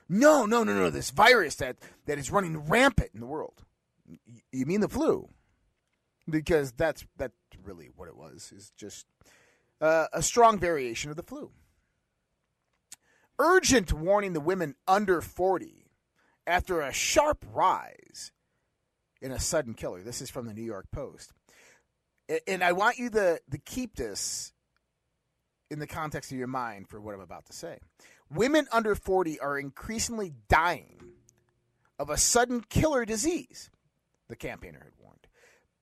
No, 0.09 0.47
no, 0.47 0.65
no, 0.65 0.75
no, 0.75 0.91
this 0.91 1.11
virus 1.11 1.57
that, 1.57 1.77
that 2.07 2.19
is 2.19 2.31
running 2.31 2.57
rampant 2.69 3.11
in 3.13 3.21
the 3.21 3.27
world. 3.27 3.65
You 4.51 4.67
mean 4.67 4.81
the 4.81 4.89
flu? 4.89 5.29
Because 6.29 6.73
that's 6.73 7.05
that's 7.17 7.35
really 7.65 7.91
what 7.95 8.09
it 8.09 8.17
was. 8.17 8.53
Is 8.55 8.73
just 8.77 9.07
uh, 9.81 10.07
a 10.13 10.23
strong 10.23 10.59
variation 10.59 11.11
of 11.11 11.17
the 11.17 11.23
flu. 11.23 11.51
Urgent 13.39 13.93
warning 13.93 14.33
the 14.33 14.41
women 14.41 14.75
under 14.87 15.21
40 15.21 15.87
after 16.47 16.81
a 16.81 16.93
sharp 16.93 17.45
rise 17.53 18.33
in 19.23 19.33
a 19.33 19.39
sudden 19.39 19.75
killer. 19.75 20.03
This 20.03 20.21
is 20.21 20.31
from 20.31 20.47
the 20.47 20.55
New 20.55 20.63
York 20.63 20.87
Post 20.93 21.33
and 22.47 22.63
I 22.63 22.73
want 22.73 22.99
you 22.99 23.11
to, 23.11 23.41
to 23.51 23.59
keep 23.59 23.97
this 23.97 24.53
in 25.71 25.79
the 25.79 25.87
context 25.87 26.33
of 26.33 26.39
your 26.39 26.47
mind 26.47 26.89
for 26.89 27.01
what 27.01 27.15
I'm 27.15 27.21
about 27.21 27.47
to 27.47 27.53
say. 27.53 27.79
Women 28.31 28.67
under 28.73 28.95
40 28.95 29.41
are 29.41 29.59
increasingly 29.59 30.33
dying 30.49 31.01
of 31.99 32.11
a 32.11 32.17
sudden 32.17 32.63
killer 32.63 33.05
disease, 33.05 33.71
the 34.29 34.37
campaigner 34.37 34.81
had 34.83 34.93
warned. 34.99 35.27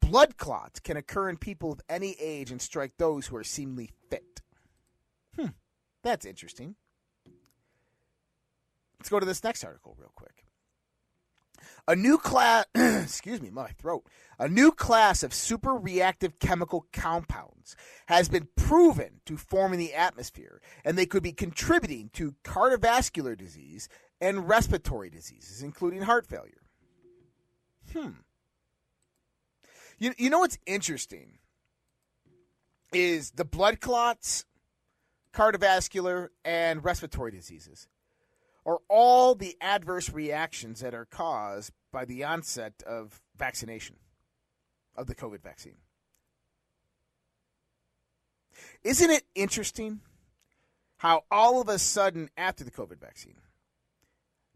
Blood 0.00 0.36
clots 0.36 0.80
can 0.80 0.96
occur 0.96 1.28
in 1.28 1.36
people 1.36 1.72
of 1.72 1.80
any 1.88 2.16
age 2.18 2.50
and 2.50 2.60
strike 2.60 2.92
those 2.98 3.26
who 3.26 3.36
are 3.36 3.44
seemingly 3.44 3.90
fit. 4.10 4.40
Hmm, 5.36 5.48
that's 6.02 6.26
interesting. 6.26 6.74
Let's 8.98 9.10
go 9.10 9.20
to 9.20 9.26
this 9.26 9.44
next 9.44 9.62
article 9.64 9.94
real 9.98 10.12
quick. 10.14 10.44
A 11.86 11.96
new 11.96 12.18
class, 12.18 12.66
excuse 12.74 13.40
me, 13.40 13.50
my 13.50 13.68
throat. 13.68 14.04
A 14.38 14.48
new 14.48 14.70
class 14.70 15.22
of 15.22 15.34
super 15.34 15.74
reactive 15.74 16.38
chemical 16.38 16.86
compounds 16.92 17.74
has 18.06 18.28
been 18.28 18.48
proven 18.56 19.20
to 19.26 19.36
form 19.36 19.72
in 19.72 19.78
the 19.78 19.94
atmosphere, 19.94 20.60
and 20.84 20.96
they 20.96 21.06
could 21.06 21.22
be 21.22 21.32
contributing 21.32 22.10
to 22.14 22.34
cardiovascular 22.44 23.36
disease 23.36 23.88
and 24.20 24.48
respiratory 24.48 25.10
diseases, 25.10 25.62
including 25.62 26.02
heart 26.02 26.26
failure. 26.26 26.62
Hmm. 27.92 28.10
You, 29.98 30.14
you 30.16 30.30
know 30.30 30.40
what's 30.40 30.58
interesting 30.66 31.38
is 32.92 33.32
the 33.32 33.44
blood 33.44 33.80
clots, 33.80 34.44
cardiovascular, 35.34 36.28
and 36.44 36.84
respiratory 36.84 37.32
diseases 37.32 37.88
are 38.68 38.80
all 38.90 39.34
the 39.34 39.56
adverse 39.62 40.10
reactions 40.10 40.80
that 40.80 40.92
are 40.92 41.06
caused 41.06 41.72
by 41.90 42.04
the 42.04 42.22
onset 42.22 42.74
of 42.86 43.18
vaccination, 43.34 43.96
of 44.94 45.06
the 45.06 45.14
COVID 45.14 45.42
vaccine. 45.42 45.76
Isn't 48.84 49.10
it 49.10 49.24
interesting 49.34 50.00
how 50.98 51.22
all 51.30 51.62
of 51.62 51.70
a 51.70 51.78
sudden 51.78 52.28
after 52.36 52.62
the 52.62 52.70
COVID 52.70 53.00
vaccine, 53.00 53.36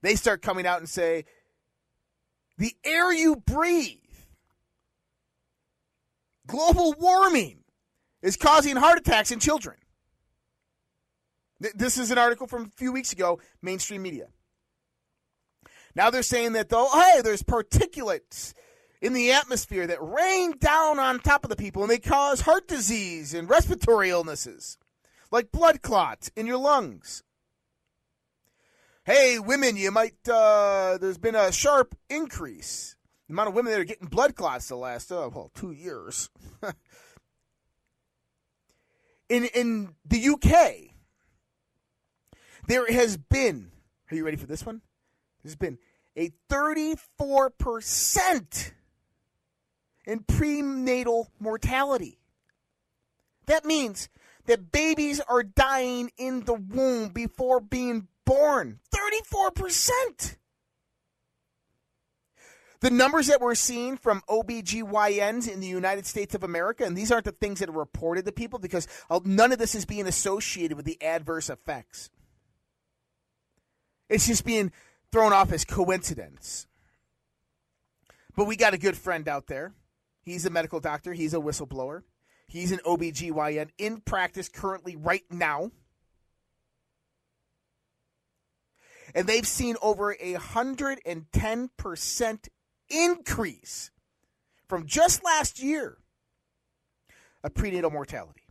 they 0.03 0.15
start 0.15 0.43
coming 0.43 0.67
out 0.67 0.81
and 0.81 0.89
say, 0.89 1.25
the 2.59 2.75
air 2.85 3.15
you 3.15 3.37
breathe, 3.37 3.97
global 6.47 6.95
warming 6.99 7.61
is 8.21 8.37
causing 8.37 8.77
heart 8.77 8.99
attacks 8.99 9.31
in 9.31 9.39
children. 9.39 9.77
This 11.75 11.97
is 11.99 12.11
an 12.11 12.19
article 12.19 12.47
from 12.47 12.65
a 12.65 12.71
few 12.77 12.93
weeks 12.93 13.13
ago, 13.13 13.41
mainstream 13.61 14.03
media. 14.03 14.29
Now 15.95 16.11
they're 16.11 16.23
saying 16.23 16.55
that 16.55 16.69
though, 16.69 16.89
hey, 16.93 17.21
there's 17.23 17.43
particulates 17.43 18.55
in 19.01 19.13
the 19.13 19.33
atmosphere 19.33 19.87
that 19.87 20.03
rain 20.03 20.55
down 20.59 20.99
on 20.99 21.21
top 21.21 21.45
of 21.45 21.51
the 21.51 21.57
people 21.57 21.83
and 21.83 21.91
they 21.91 21.99
cause 21.99 22.41
heart 22.43 22.67
disease 22.67 23.35
and 23.35 23.49
respiratory 23.49 24.11
illnesses 24.11 24.79
like 25.31 25.53
blood 25.53 25.83
clots 25.83 26.31
in 26.37 26.47
your 26.47 26.59
lungs. 26.59 27.23
Hey, 29.05 29.39
women, 29.41 29.77
you 29.77 29.91
might, 29.91 30.29
uh, 30.29 30.99
there's 31.01 31.19
been 31.19 31.35
a 31.35 31.51
sharp 31.51 31.97
increase. 32.09 32.95
The 33.27 33.35
amount 33.35 33.49
of 33.49 33.55
women 33.55 33.73
that 33.73 33.81
are 33.81 33.85
getting 33.85 34.07
blood 34.07 34.37
clots 34.37 34.69
the 34.69 34.77
last, 34.77 35.11
uh, 35.11 35.29
well, 35.33 35.51
two 35.55 35.73
years. 35.73 36.31
in, 39.29 39.47
in 39.47 39.95
the 40.05 40.29
UK, 40.29 40.92
there 42.67 42.87
has 42.87 43.17
been, 43.17 43.71
are 44.11 44.17
you 44.17 44.25
ready 44.25 44.37
for 44.37 44.47
this 44.47 44.65
one? 44.65 44.81
There's 45.43 45.57
been 45.57 45.79
a 46.17 46.31
34% 46.51 48.73
in 50.05 50.21
prenatal 50.21 51.29
mortality. 51.41 52.19
That 53.47 53.65
means 53.65 54.09
that 54.47 54.73
babies 54.73 55.21
are 55.21 55.43
dying 55.43 56.11
in 56.17 56.45
the 56.45 56.55
womb 56.55 57.11
before 57.11 57.61
being 57.61 58.09
born. 58.25 58.81
34%. 58.95 60.37
The 62.81 62.91
numbers 62.91 63.29
that 63.29 63.41
we're 63.41 63.55
seeing 63.55 63.97
from 63.97 64.23
OBGYNs 64.29 65.49
in 65.49 65.61
the 65.61 65.69
United 65.69 66.05
States 66.05 66.35
of 66.35 66.43
America, 66.43 66.85
and 66.85 66.97
these 66.97 67.13
aren't 67.13 67.27
the 67.27 67.33
things 67.33 67.61
that 67.61 67.69
are 67.69 67.73
reported 67.73 68.25
to 68.25 68.33
people 68.33 68.59
because 68.59 68.89
uh, 69.09 69.21
none 69.25 69.53
of 69.53 69.59
this 69.59 69.77
is 69.77 69.85
being 69.85 70.09
associated 70.09 70.77
with 70.77 70.85
the 70.85 71.01
adverse 71.01 71.49
effects. 71.49 72.11
It's 74.13 74.27
just 74.27 74.45
being 74.45 74.73
thrown 75.11 75.33
off 75.33 75.51
as 75.53 75.65
coincidence. 75.65 76.67
But 78.37 78.47
we 78.47 78.57
got 78.57 78.75
a 78.75 78.79
good 78.79 78.99
friend 78.99 79.27
out 79.27 79.47
there. 79.47 79.73
He's 80.21 80.45
a 80.45 80.51
medical 80.51 80.81
doctor, 80.81 81.15
he's 81.15 81.33
a 81.33 81.39
whistleblower. 81.39 82.03
He's 82.47 82.73
an 82.73 82.81
OBGYN 82.85 83.71
in 83.79 84.03
practice 84.03 84.51
currently 84.51 84.95
right 84.95 85.25
now. 85.31 85.71
And 89.15 89.27
they've 89.27 89.47
seen 89.47 89.77
over 89.81 90.13
a 90.13 90.35
110% 90.35 92.49
increase 92.91 93.91
from 94.69 94.85
just 94.87 95.25
last 95.25 95.63
year 95.63 95.97
of 97.43 97.55
prenatal 97.55 97.91
mortality, 97.91 98.43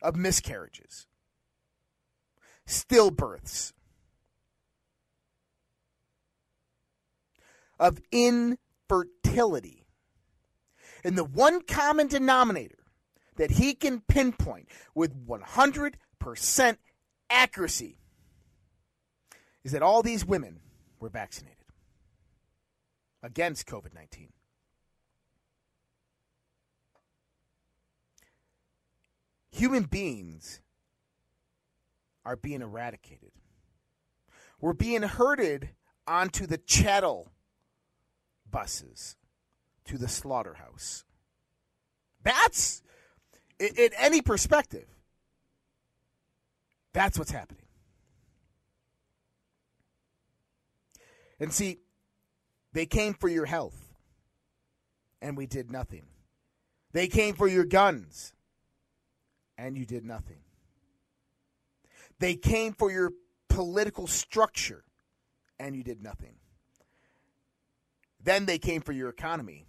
of 0.00 0.16
miscarriages, 0.16 1.06
stillbirths, 2.66 3.72
of 7.78 8.00
infertility. 8.10 9.86
And 11.04 11.16
the 11.16 11.24
one 11.24 11.60
common 11.62 12.08
denominator 12.08 12.78
that 13.36 13.52
he 13.52 13.74
can 13.74 14.00
pinpoint 14.00 14.68
with 14.94 15.26
100% 15.26 16.76
accuracy 17.30 17.98
is 19.62 19.72
that 19.72 19.82
all 19.82 20.02
these 20.02 20.24
women 20.24 20.60
were 20.98 21.08
vaccinated 21.08 21.56
against 23.22 23.66
COVID 23.66 23.94
19. 23.94 24.32
Human 29.50 29.84
beings 29.84 30.60
are 32.26 32.36
being 32.36 32.60
eradicated. 32.60 33.30
We're 34.60 34.72
being 34.72 35.02
herded 35.02 35.70
onto 36.08 36.46
the 36.46 36.58
chattel 36.58 37.30
buses 38.50 39.16
to 39.84 39.96
the 39.96 40.08
slaughterhouse. 40.08 41.04
That's, 42.24 42.82
in, 43.60 43.90
any 43.96 44.22
perspective, 44.22 44.86
that's 46.92 47.16
what's 47.16 47.30
happening. 47.30 47.62
And 51.38 51.52
see, 51.52 51.78
they 52.72 52.86
came 52.86 53.14
for 53.14 53.28
your 53.28 53.46
health, 53.46 53.94
and 55.22 55.36
we 55.36 55.46
did 55.46 55.70
nothing. 55.70 56.06
They 56.92 57.06
came 57.06 57.34
for 57.36 57.46
your 57.46 57.64
guns, 57.64 58.32
and 59.56 59.76
you 59.76 59.84
did 59.84 60.04
nothing. 60.04 60.38
They 62.18 62.34
came 62.34 62.72
for 62.72 62.90
your 62.90 63.12
political 63.48 64.06
structure, 64.06 64.84
and 65.58 65.76
you 65.76 65.82
did 65.82 66.02
nothing. 66.02 66.36
Then 68.22 68.46
they 68.46 68.58
came 68.58 68.80
for 68.80 68.92
your 68.92 69.08
economy, 69.08 69.66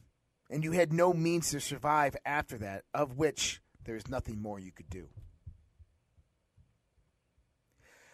and 0.50 0.64
you 0.64 0.72
had 0.72 0.92
no 0.92 1.14
means 1.14 1.52
to 1.52 1.60
survive 1.60 2.16
after 2.26 2.58
that, 2.60 2.84
of 2.94 3.18
which 3.18 3.62
there's 3.84 4.10
nothing 4.10 4.42
more 4.42 4.60
you 4.60 4.72
could 4.72 4.90
do. 4.90 5.08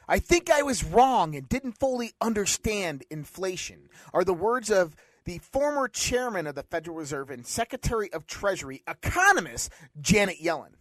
I 0.08 0.20
think 0.20 0.50
I 0.50 0.64
was 0.64 0.84
wrong 0.84 1.36
and 1.36 1.48
didn't 1.48 1.80
fully 1.80 2.12
understand 2.20 3.04
inflation, 3.10 3.90
are 4.14 4.24
the 4.24 4.34
words 4.34 4.70
of 4.70 4.96
the 5.26 5.38
former 5.38 5.88
chairman 5.88 6.48
of 6.48 6.56
the 6.56 6.64
Federal 6.64 6.98
Reserve 6.98 7.30
and 7.30 7.48
Secretary 7.48 8.12
of 8.12 8.28
Treasury, 8.28 8.84
economist 8.88 9.72
Janet 10.02 10.42
Yellen. 10.44 10.74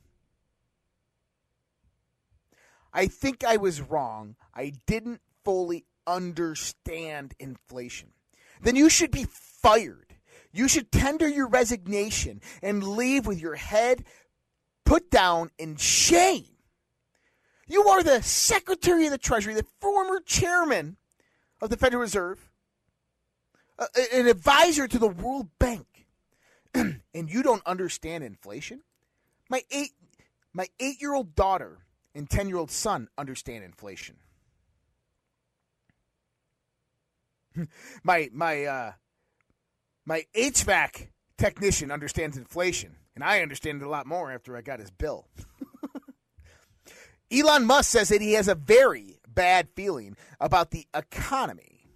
I 2.92 3.06
think 3.06 3.44
I 3.44 3.56
was 3.56 3.80
wrong. 3.80 4.36
I 4.54 4.72
didn't 4.86 5.20
fully 5.44 5.84
understand 6.06 7.34
inflation. 7.38 8.10
Then 8.60 8.76
you 8.76 8.88
should 8.88 9.10
be 9.10 9.26
fired. 9.30 10.14
You 10.52 10.68
should 10.68 10.92
tender 10.92 11.28
your 11.28 11.48
resignation 11.48 12.40
and 12.62 12.84
leave 12.84 13.26
with 13.26 13.40
your 13.40 13.54
head 13.54 14.04
put 14.84 15.10
down 15.10 15.50
in 15.58 15.76
shame. 15.76 16.46
You 17.66 17.84
are 17.88 18.02
the 18.02 18.22
Secretary 18.22 19.06
of 19.06 19.12
the 19.12 19.18
Treasury, 19.18 19.54
the 19.54 19.66
former 19.80 20.20
chairman 20.20 20.98
of 21.60 21.70
the 21.70 21.76
Federal 21.76 22.02
Reserve, 22.02 22.50
an 23.78 24.26
advisor 24.26 24.86
to 24.86 24.98
the 24.98 25.08
World 25.08 25.48
Bank, 25.58 26.06
and 26.74 27.00
you 27.14 27.42
don't 27.42 27.66
understand 27.66 28.24
inflation? 28.24 28.82
My 29.48 29.62
eight, 29.70 29.92
my 30.52 30.68
eight-year-old 30.80 31.34
daughter 31.34 31.86
and 32.14 32.28
ten-year-old 32.28 32.70
son 32.70 33.08
understand 33.16 33.64
inflation. 33.64 34.16
my 38.02 38.28
my 38.32 38.64
uh, 38.64 38.92
my 40.04 40.24
HVAC 40.34 41.08
technician 41.38 41.90
understands 41.90 42.36
inflation, 42.36 42.96
and 43.14 43.24
I 43.24 43.40
understand 43.40 43.82
it 43.82 43.84
a 43.84 43.90
lot 43.90 44.06
more 44.06 44.30
after 44.30 44.56
I 44.56 44.62
got 44.62 44.80
his 44.80 44.90
bill. 44.90 45.28
Elon 47.32 47.64
Musk 47.64 47.90
says 47.90 48.10
that 48.10 48.20
he 48.20 48.34
has 48.34 48.48
a 48.48 48.54
very 48.54 49.18
bad 49.26 49.68
feeling 49.74 50.16
about 50.40 50.70
the 50.70 50.86
economy. 50.94 51.88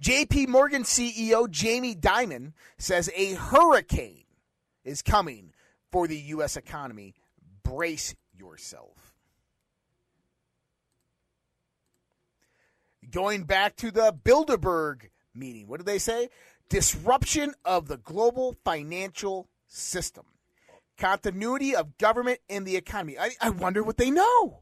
JP 0.00 0.48
Morgan 0.48 0.82
CEO 0.82 1.48
Jamie 1.48 1.94
Dimon 1.94 2.54
says 2.78 3.08
a 3.14 3.34
hurricane 3.34 4.24
is 4.84 5.00
coming 5.00 5.52
for 5.92 6.08
the 6.08 6.18
U.S. 6.18 6.56
economy. 6.56 7.14
Brace 7.62 8.14
yourself. 8.32 9.14
Going 13.10 13.44
back 13.44 13.76
to 13.76 13.90
the 13.90 14.14
Bilderberg 14.24 15.10
meeting. 15.34 15.68
What 15.68 15.78
did 15.78 15.86
they 15.86 15.98
say? 15.98 16.28
Disruption 16.68 17.54
of 17.64 17.88
the 17.88 17.98
global 17.98 18.56
financial 18.64 19.48
system. 19.66 20.24
Continuity 20.96 21.74
of 21.74 21.98
government 21.98 22.38
and 22.48 22.66
the 22.66 22.76
economy. 22.76 23.18
I, 23.18 23.32
I 23.40 23.50
wonder 23.50 23.82
what 23.82 23.96
they 23.96 24.10
know. 24.10 24.61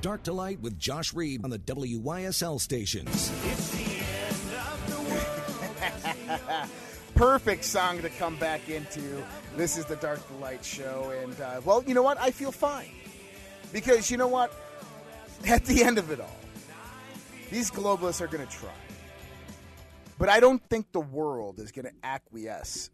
Dark 0.00 0.22
to 0.22 0.32
Light 0.32 0.60
with 0.60 0.78
Josh 0.78 1.12
Reed 1.12 1.44
on 1.44 1.50
the 1.50 1.58
WYSL 1.58 2.58
stations. 2.58 3.30
Perfect 7.14 7.64
song 7.64 8.00
to 8.00 8.08
come 8.08 8.36
back 8.36 8.70
into. 8.70 9.22
This 9.56 9.76
is 9.76 9.84
the 9.84 9.96
Dark 9.96 10.26
to 10.28 10.34
Light 10.34 10.64
show. 10.64 11.12
And, 11.22 11.38
uh, 11.38 11.60
well, 11.64 11.84
you 11.86 11.92
know 11.92 12.02
what? 12.02 12.18
I 12.18 12.30
feel 12.30 12.50
fine. 12.50 12.90
Because, 13.74 14.10
you 14.10 14.16
know 14.16 14.28
what? 14.28 14.54
At 15.46 15.66
the 15.66 15.84
end 15.84 15.98
of 15.98 16.10
it 16.10 16.18
all, 16.18 16.36
these 17.50 17.70
globalists 17.70 18.22
are 18.22 18.26
going 18.26 18.46
to 18.46 18.52
try. 18.52 18.70
But 20.18 20.30
I 20.30 20.40
don't 20.40 20.62
think 20.70 20.92
the 20.92 21.00
world 21.00 21.58
is 21.58 21.72
going 21.72 21.86
to 21.86 21.92
acquiesce 22.02 22.88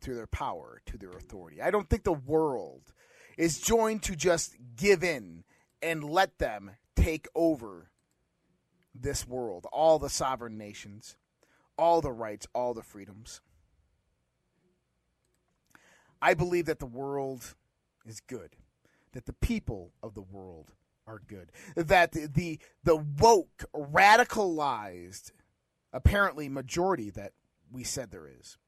to 0.00 0.14
their 0.14 0.26
power, 0.26 0.80
to 0.86 0.98
their 0.98 1.10
authority. 1.10 1.62
I 1.62 1.70
don't 1.70 1.88
think 1.88 2.02
the 2.02 2.12
world 2.12 2.82
is 3.36 3.60
joined 3.60 4.02
to 4.04 4.16
just 4.16 4.56
give 4.76 5.04
in 5.04 5.44
and 5.86 6.02
let 6.02 6.38
them 6.38 6.72
take 6.96 7.28
over 7.36 7.92
this 8.92 9.26
world, 9.26 9.66
all 9.72 10.00
the 10.00 10.10
sovereign 10.10 10.58
nations, 10.58 11.16
all 11.78 12.00
the 12.00 12.10
rights, 12.10 12.48
all 12.52 12.74
the 12.74 12.82
freedoms. 12.82 13.40
I 16.20 16.34
believe 16.34 16.66
that 16.66 16.80
the 16.80 16.86
world 16.86 17.54
is 18.04 18.20
good, 18.20 18.56
that 19.12 19.26
the 19.26 19.32
people 19.32 19.92
of 20.02 20.14
the 20.14 20.22
world 20.22 20.72
are 21.06 21.20
good, 21.24 21.52
that 21.76 22.10
the 22.10 22.26
the, 22.26 22.58
the 22.82 22.96
woke, 22.96 23.64
radicalized, 23.72 25.30
apparently 25.92 26.48
majority 26.48 27.10
that 27.10 27.32
we 27.70 27.84
said 27.84 28.10
there 28.10 28.26
is, 28.26 28.58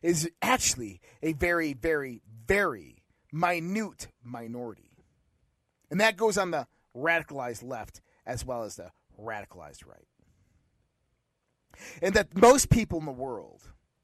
is 0.00 0.30
actually 0.40 1.02
a 1.22 1.34
very, 1.34 1.74
very, 1.74 2.22
very 2.46 3.02
minute 3.30 4.08
minority. 4.24 4.91
And 5.92 6.00
that 6.00 6.16
goes 6.16 6.38
on 6.38 6.52
the 6.52 6.66
radicalized 6.96 7.62
left 7.62 8.00
as 8.24 8.46
well 8.46 8.62
as 8.62 8.76
the 8.76 8.92
radicalized 9.20 9.86
right. 9.86 10.08
And 12.00 12.14
that 12.14 12.34
most 12.34 12.70
people 12.70 12.98
in 12.98 13.04
the 13.04 13.12
world, 13.12 13.60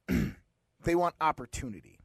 they 0.85 0.95
want 0.95 1.15
opportunity. 1.19 1.99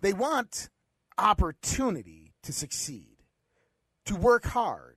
They 0.00 0.14
want 0.14 0.70
opportunity 1.18 2.32
to 2.42 2.54
succeed, 2.54 3.18
to 4.06 4.16
work 4.16 4.46
hard, 4.46 4.96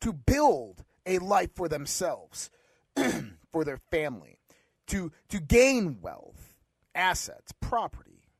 to 0.00 0.14
build 0.14 0.82
a 1.04 1.18
life 1.18 1.50
for 1.54 1.68
themselves, 1.68 2.48
for 3.52 3.62
their 3.62 3.80
family, 3.90 4.38
to, 4.86 5.12
to 5.28 5.38
gain 5.38 5.98
wealth, 6.00 6.54
assets, 6.94 7.52
property, 7.60 8.30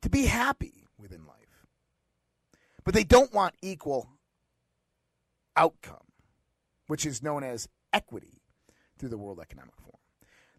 to 0.00 0.08
be 0.08 0.24
happy 0.24 0.86
within 0.98 1.26
life 1.26 1.31
but 2.84 2.94
they 2.94 3.04
don't 3.04 3.32
want 3.32 3.54
equal 3.62 4.08
outcome, 5.56 5.96
which 6.86 7.06
is 7.06 7.22
known 7.22 7.44
as 7.44 7.68
equity 7.92 8.42
through 8.98 9.10
the 9.10 9.18
World 9.18 9.40
Economic 9.40 9.74
Forum. 9.80 9.98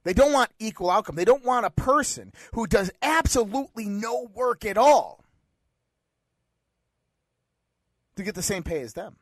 They 0.03 0.13
don't 0.13 0.33
want 0.33 0.51
equal 0.59 0.89
outcome. 0.89 1.15
They 1.15 1.25
don't 1.25 1.45
want 1.45 1.65
a 1.65 1.69
person 1.69 2.33
who 2.53 2.67
does 2.67 2.91
absolutely 3.01 3.85
no 3.85 4.29
work 4.33 4.65
at 4.65 4.77
all 4.77 5.23
to 8.15 8.23
get 8.23 8.35
the 8.35 8.41
same 8.41 8.63
pay 8.63 8.81
as 8.81 8.93
them. 8.93 9.15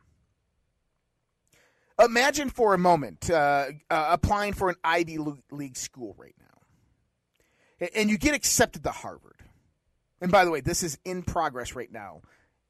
Imagine 2.03 2.49
for 2.49 2.73
a 2.73 2.79
moment 2.79 3.29
uh, 3.29 3.67
uh, 3.89 4.07
applying 4.09 4.53
for 4.53 4.69
an 4.69 4.75
Ivy 4.83 5.19
League 5.51 5.77
school 5.77 6.15
right 6.17 6.35
now, 6.39 7.87
and 7.93 8.09
you 8.09 8.17
get 8.17 8.33
accepted 8.33 8.83
to 8.83 8.91
Harvard. 8.91 9.35
And 10.19 10.31
by 10.31 10.45
the 10.45 10.51
way, 10.51 10.61
this 10.61 10.81
is 10.81 10.97
in 11.05 11.21
progress 11.21 11.75
right 11.75 11.91
now 11.91 12.21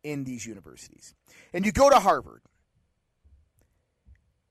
in 0.04 0.24
these 0.24 0.46
universities. 0.46 1.14
And 1.54 1.66
you 1.66 1.72
go 1.72 1.90
to 1.90 2.00
Harvard 2.00 2.42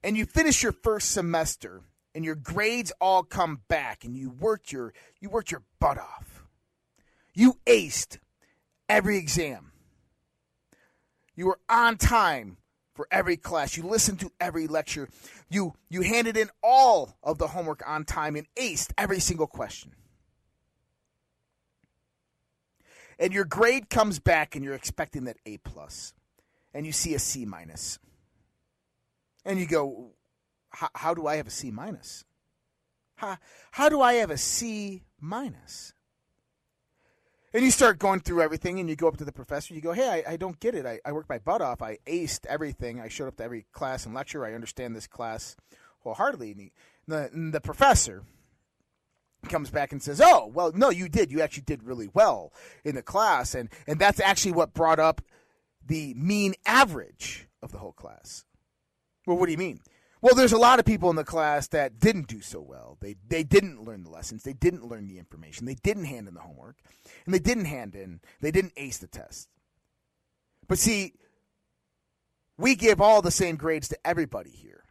and 0.03 0.17
you 0.17 0.25
finish 0.25 0.63
your 0.63 0.73
first 0.73 1.11
semester 1.11 1.83
and 2.15 2.25
your 2.25 2.35
grades 2.35 2.93
all 3.01 3.23
come 3.23 3.61
back 3.69 4.05
and 4.05 4.17
you 4.17 4.31
worked 4.31 4.73
your 4.73 4.93
you 5.21 5.31
worked 5.31 5.51
your 5.51 5.63
butt 5.79 5.99
off. 5.99 6.45
You 7.35 7.59
aced 7.67 8.19
every 8.89 9.17
exam. 9.17 9.73
You 11.37 11.47
were 11.47 11.61
on 11.69 11.97
time 11.97 12.57
for 12.95 13.07
every 13.11 13.37
class. 13.37 13.77
You 13.77 13.85
listened 13.85 14.21
to 14.21 14.33
every 14.41 14.67
lecture. 14.67 15.09
You 15.49 15.75
you 15.89 16.03
handed 16.03 16.37
in 16.37 16.51
all 16.63 17.17
of 17.23 17.39
the 17.39 17.49
homework 17.49 17.83
on 17.87 18.05
time 18.05 18.37
and 18.37 18.47
aced 18.57 18.93
every 18.99 19.21
single 19.21 19.47
question. 19.47 19.93
And 23.21 23.35
your 23.35 23.45
grade 23.45 23.91
comes 23.91 24.19
back 24.19 24.57
and 24.57 24.65
you're 24.65 24.75
expecting 24.75 25.25
that 25.25 25.37
A 25.45 25.59
plus, 25.59 26.15
and 26.75 26.87
you 26.87 26.93
see 26.93 27.15
a 27.15 27.19
C 27.19 27.45
minus, 27.45 27.99
and 29.45 29.61
you 29.61 29.67
go, 29.67 30.13
"How 30.73 31.15
do 31.15 31.27
I 31.27 31.37
have 31.37 31.47
a 31.47 31.51
C 31.51 31.71
minus? 31.71 32.25
How 33.17 33.37
how 33.73 33.89
do 33.91 34.01
I 34.01 34.15
have 34.15 34.31
a 34.31 34.39
C 34.39 35.05
minus?" 35.21 35.93
And 37.53 37.65
you 37.65 37.73
start 37.73 37.99
going 37.99 38.21
through 38.21 38.43
everything, 38.43 38.79
and 38.79 38.89
you 38.89 38.97
go 38.97 39.09
up 39.09 39.17
to 39.19 39.25
the 39.25 39.33
professor. 39.33 39.75
You 39.75 39.81
go, 39.81 39.93
"Hey, 39.93 40.25
I, 40.27 40.33
I 40.33 40.37
don't 40.37 40.59
get 40.59 40.75
it. 40.75 40.87
I, 40.87 41.01
I 41.05 41.13
worked 41.13 41.29
my 41.29 41.39
butt 41.39 41.61
off. 41.61 41.83
I 41.83 41.99
aced 42.07 42.47
everything. 42.47 43.01
I 43.01 43.09
showed 43.09 43.29
up 43.29 43.37
to 43.37 43.45
every 43.45 43.67
class 43.73 44.07
and 44.07 44.15
lecture. 44.15 44.47
I 44.47 44.55
understand 44.55 44.97
this 44.97 45.07
class 45.07 45.57
wholeheartedly." 46.01 46.53
And, 46.53 46.61
he, 46.61 46.73
the 47.07 47.29
and 47.33 47.53
the 47.53 47.61
professor 47.61 48.23
comes 49.49 49.71
back 49.71 49.93
and 49.93 50.03
says, 50.03 50.21
"Oh, 50.23 50.47
well, 50.47 50.73
no, 50.73 50.91
you 50.91 51.09
did. 51.09 51.31
You 51.31 51.41
actually 51.41 51.65
did 51.65 51.83
really 51.83 52.09
well 52.13 52.53
in 52.85 52.95
the 52.95 53.03
class, 53.03 53.55
and 53.55 53.69
and 53.87 53.99
that's 53.99 54.21
actually 54.21 54.53
what 54.53 54.75
brought 54.75 54.99
up 54.99 55.23
the 55.85 56.15
mean 56.15 56.55
average 56.67 57.49
of 57.63 57.73
the 57.73 57.79
whole 57.79 57.93
class." 57.93 58.45
Well, 59.27 59.37
what 59.37 59.47
do 59.47 59.53
you 59.53 59.59
mean? 59.59 59.81
Well, 60.23 60.35
there's 60.35 60.53
a 60.53 60.59
lot 60.59 60.79
of 60.79 60.85
people 60.85 61.09
in 61.09 61.17
the 61.17 61.25
class 61.25 61.69
that 61.69 61.99
didn't 61.99 62.27
do 62.27 62.43
so 62.43 62.61
well. 62.61 62.99
They 63.01 63.17
they 63.27 63.43
didn't 63.43 63.85
learn 63.85 64.03
the 64.03 64.11
lessons. 64.11 64.43
They 64.43 64.53
didn't 64.53 64.87
learn 64.87 65.07
the 65.07 65.19
information. 65.19 65.67
They 65.67 65.77
didn't 65.77 66.05
hand 66.05 66.29
in 66.29 66.35
the 66.35 66.41
homework, 66.41 66.77
and 67.25 67.35
they 67.35 67.39
didn't 67.39 67.65
hand 67.65 67.95
in. 67.95 68.21
They 68.41 68.51
didn't 68.51 68.75
ace 68.77 68.99
the 68.99 69.07
test. 69.07 69.49
But 70.69 70.79
see, 70.79 71.15
we 72.59 72.75
give 72.75 73.01
all 73.01 73.23
the 73.23 73.31
same 73.31 73.57
grades 73.57 73.89
to 73.89 73.99
everybody 74.07 74.51
here, 74.51 74.85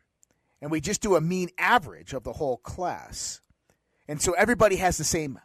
and 0.62 0.72
we 0.72 0.82
just 0.82 1.02
do 1.02 1.16
a 1.16 1.22
mean 1.22 1.50
average 1.60 2.14
of 2.14 2.24
the 2.24 2.34
whole 2.34 2.58
class. 2.58 3.42
And 4.10 4.20
so 4.20 4.34
everybody 4.34 4.78
has 4.78 4.98
the 4.98 5.04
same 5.04 5.40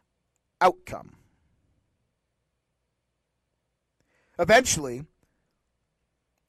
outcome. 0.59 1.17
Eventually, 4.39 5.05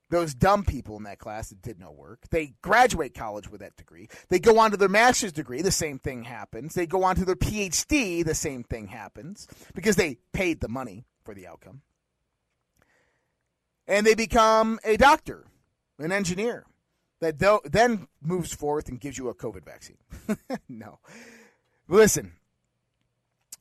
those 0.09 0.33
dumb 0.33 0.63
people 0.63 0.95
in 0.95 1.03
that 1.03 1.19
class 1.19 1.49
that 1.49 1.61
did 1.61 1.77
no 1.77 1.91
work, 1.91 2.21
they 2.31 2.53
graduate 2.61 3.13
college 3.13 3.51
with 3.51 3.59
that 3.59 3.75
degree. 3.75 4.07
They 4.29 4.39
go 4.39 4.59
on 4.59 4.71
to 4.71 4.77
their 4.77 4.87
master's 4.87 5.33
degree, 5.33 5.61
the 5.61 5.71
same 5.71 5.99
thing 5.99 6.23
happens. 6.23 6.73
They 6.73 6.87
go 6.87 7.03
on 7.03 7.17
to 7.17 7.25
their 7.25 7.35
PhD, 7.35 8.23
the 8.23 8.33
same 8.33 8.63
thing 8.63 8.87
happens 8.87 9.45
because 9.73 9.97
they 9.97 10.17
paid 10.31 10.61
the 10.61 10.69
money 10.69 11.03
for 11.25 11.35
the 11.35 11.47
outcome. 11.47 11.81
And 13.87 14.07
they 14.07 14.15
become 14.15 14.79
a 14.85 14.95
doctor, 14.95 15.47
an 15.99 16.13
engineer 16.13 16.65
that 17.19 17.39
then 17.65 18.07
moves 18.21 18.53
forth 18.53 18.87
and 18.87 19.01
gives 19.01 19.17
you 19.17 19.27
a 19.27 19.35
COVID 19.35 19.65
vaccine. 19.65 19.97
no. 20.69 20.99
Listen, 21.87 22.33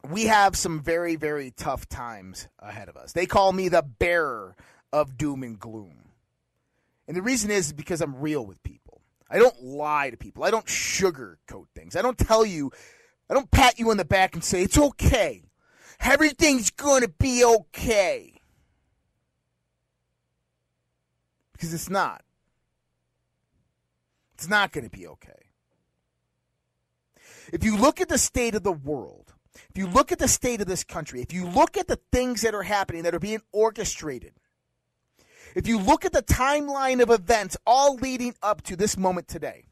we 0.08 0.24
have 0.24 0.56
some 0.56 0.80
very, 0.80 1.16
very 1.16 1.50
tough 1.50 1.88
times 1.88 2.48
ahead 2.58 2.88
of 2.88 2.96
us. 2.96 3.12
They 3.12 3.26
call 3.26 3.52
me 3.52 3.68
the 3.68 3.82
bearer 3.82 4.56
of 4.92 5.16
doom 5.16 5.42
and 5.42 5.58
gloom. 5.58 6.10
And 7.06 7.16
the 7.16 7.22
reason 7.22 7.50
is 7.50 7.72
because 7.72 8.00
I'm 8.00 8.16
real 8.16 8.44
with 8.46 8.62
people. 8.62 9.02
I 9.30 9.38
don't 9.38 9.62
lie 9.62 10.10
to 10.10 10.16
people. 10.16 10.44
I 10.44 10.50
don't 10.50 10.66
sugarcoat 10.66 11.66
things. 11.74 11.96
I 11.96 12.02
don't 12.02 12.18
tell 12.18 12.46
you, 12.46 12.70
I 13.28 13.34
don't 13.34 13.50
pat 13.50 13.78
you 13.78 13.90
on 13.90 13.96
the 13.96 14.04
back 14.04 14.34
and 14.34 14.44
say, 14.44 14.62
it's 14.62 14.78
okay. 14.78 15.42
Everything's 16.00 16.70
going 16.70 17.02
to 17.02 17.08
be 17.08 17.44
okay. 17.44 18.40
Because 21.52 21.72
it's 21.72 21.90
not. 21.90 22.22
It's 24.34 24.48
not 24.48 24.72
going 24.72 24.84
to 24.84 24.90
be 24.90 25.06
okay. 25.06 25.43
If 27.52 27.64
you 27.64 27.76
look 27.76 28.00
at 28.00 28.08
the 28.08 28.18
state 28.18 28.54
of 28.54 28.62
the 28.62 28.72
world, 28.72 29.34
if 29.70 29.78
you 29.78 29.86
look 29.86 30.12
at 30.12 30.18
the 30.18 30.28
state 30.28 30.60
of 30.60 30.66
this 30.66 30.84
country, 30.84 31.20
if 31.20 31.32
you 31.32 31.46
look 31.46 31.76
at 31.76 31.86
the 31.86 32.00
things 32.12 32.42
that 32.42 32.54
are 32.54 32.62
happening 32.62 33.02
that 33.02 33.14
are 33.14 33.20
being 33.20 33.42
orchestrated, 33.52 34.32
if 35.54 35.68
you 35.68 35.78
look 35.78 36.04
at 36.04 36.12
the 36.12 36.22
timeline 36.22 37.00
of 37.00 37.10
events 37.10 37.56
all 37.66 37.94
leading 37.96 38.34
up 38.42 38.62
to 38.62 38.76
this 38.76 38.96
moment 38.96 39.28
today, 39.28 39.66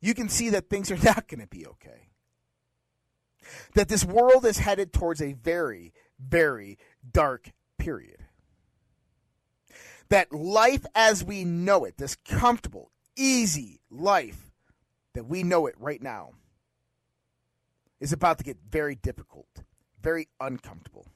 you 0.00 0.14
can 0.14 0.28
see 0.28 0.50
that 0.50 0.68
things 0.68 0.90
are 0.90 0.96
not 1.02 1.28
going 1.28 1.40
to 1.40 1.46
be 1.46 1.66
okay. 1.66 2.08
That 3.74 3.88
this 3.88 4.04
world 4.04 4.46
is 4.46 4.58
headed 4.58 4.92
towards 4.92 5.20
a 5.20 5.34
very, 5.34 5.92
very 6.18 6.78
dark 7.10 7.50
period. 7.78 8.24
That 10.08 10.32
life 10.32 10.84
as 10.94 11.24
we 11.24 11.44
know 11.44 11.84
it, 11.84 11.98
this 11.98 12.16
comfortable, 12.16 12.90
easy 13.16 13.80
life 13.90 14.53
that 15.14 15.26
we 15.26 15.42
know 15.42 15.66
it 15.66 15.74
right 15.78 16.02
now, 16.02 16.32
is 18.00 18.12
about 18.12 18.38
to 18.38 18.44
get 18.44 18.58
very 18.68 18.94
difficult, 18.94 19.62
very 20.02 20.28
uncomfortable. 20.40 21.06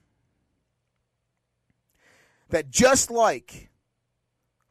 That 2.49 2.71
just 2.71 3.11
like 3.11 3.69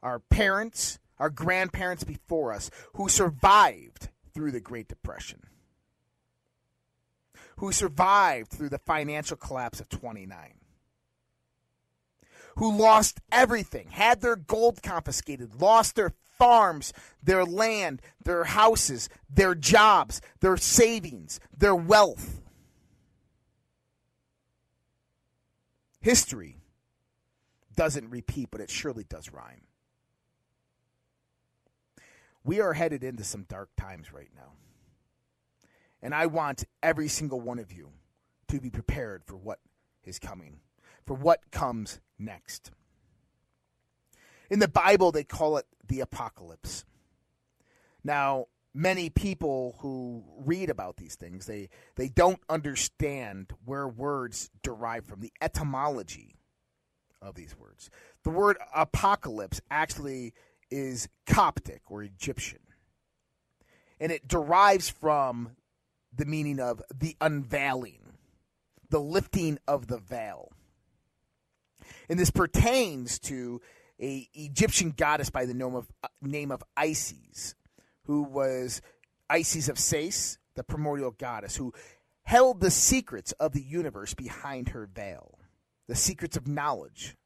our 0.02 0.18
parents, 0.18 0.98
our 1.18 1.30
grandparents 1.30 2.04
before 2.04 2.52
us, 2.52 2.70
who 2.94 3.08
survived 3.08 4.08
through 4.34 4.50
the 4.50 4.60
Great 4.60 4.88
Depression, 4.88 5.42
who 7.58 7.72
survived 7.72 8.50
through 8.50 8.70
the 8.70 8.78
financial 8.78 9.36
collapse 9.36 9.80
of 9.80 9.88
29, 9.88 10.54
who 12.56 12.76
lost 12.76 13.20
everything, 13.30 13.88
had 13.90 14.20
their 14.20 14.36
gold 14.36 14.82
confiscated, 14.82 15.60
lost 15.60 15.94
their 15.94 16.10
farms, 16.38 16.92
their 17.22 17.44
land, 17.44 18.00
their 18.24 18.44
houses, 18.44 19.08
their 19.28 19.54
jobs, 19.54 20.20
their 20.40 20.56
savings, 20.56 21.40
their 21.56 21.74
wealth. 21.74 22.40
History 26.00 26.56
doesn't 27.76 28.10
repeat, 28.10 28.48
but 28.50 28.60
it 28.60 28.70
surely 28.70 29.04
does 29.04 29.32
rhyme. 29.32 29.62
We 32.44 32.60
are 32.60 32.72
headed 32.72 33.04
into 33.04 33.24
some 33.24 33.42
dark 33.42 33.68
times 33.76 34.12
right 34.12 34.30
now. 34.34 34.52
And 36.00 36.14
I 36.14 36.26
want 36.26 36.64
every 36.82 37.08
single 37.08 37.40
one 37.40 37.58
of 37.58 37.72
you 37.72 37.90
to 38.48 38.60
be 38.60 38.70
prepared 38.70 39.24
for 39.24 39.36
what 39.36 39.58
is 40.04 40.18
coming, 40.18 40.60
for 41.04 41.14
what 41.14 41.50
comes 41.50 42.00
next. 42.18 42.70
In 44.50 44.60
the 44.60 44.68
Bible, 44.68 45.12
they 45.12 45.24
call 45.24 45.58
it 45.58 45.66
the 45.88 46.00
apocalypse. 46.00 46.84
Now, 48.04 48.46
many 48.74 49.10
people 49.10 49.76
who 49.80 50.24
read 50.38 50.70
about 50.70 50.96
these 50.96 51.16
things, 51.16 51.46
they, 51.46 51.68
they 51.96 52.08
don't 52.08 52.40
understand 52.48 53.52
where 53.64 53.88
words 53.88 54.50
derive 54.62 55.04
from, 55.04 55.20
the 55.20 55.32
etymology 55.40 56.36
of 57.20 57.34
these 57.34 57.56
words. 57.58 57.90
The 58.24 58.30
word 58.30 58.56
apocalypse 58.74 59.60
actually 59.70 60.34
is 60.70 61.08
Coptic 61.26 61.82
or 61.90 62.02
Egyptian. 62.02 62.60
And 64.00 64.12
it 64.12 64.28
derives 64.28 64.88
from 64.88 65.56
the 66.14 66.24
meaning 66.24 66.60
of 66.60 66.82
the 66.94 67.16
unveiling, 67.20 68.12
the 68.90 69.00
lifting 69.00 69.58
of 69.66 69.88
the 69.88 69.98
veil. 69.98 70.52
And 72.08 72.18
this 72.18 72.30
pertains 72.30 73.18
to 73.20 73.60
a 74.00 74.28
Egyptian 74.34 74.92
goddess 74.96 75.30
by 75.30 75.46
the 75.46 75.54
name 75.54 75.74
of 75.74 75.90
uh, 76.02 76.08
name 76.22 76.50
of 76.50 76.62
Isis, 76.76 77.54
who 78.04 78.22
was 78.22 78.80
Isis 79.28 79.68
of 79.68 79.78
Sais, 79.78 80.38
the 80.54 80.64
primordial 80.64 81.10
goddess, 81.10 81.56
who 81.56 81.72
held 82.22 82.60
the 82.60 82.70
secrets 82.70 83.32
of 83.32 83.52
the 83.52 83.62
universe 83.62 84.14
behind 84.14 84.70
her 84.70 84.88
veil, 84.92 85.38
the 85.86 85.94
secrets 85.94 86.36
of 86.36 86.46
knowledge. 86.46 87.16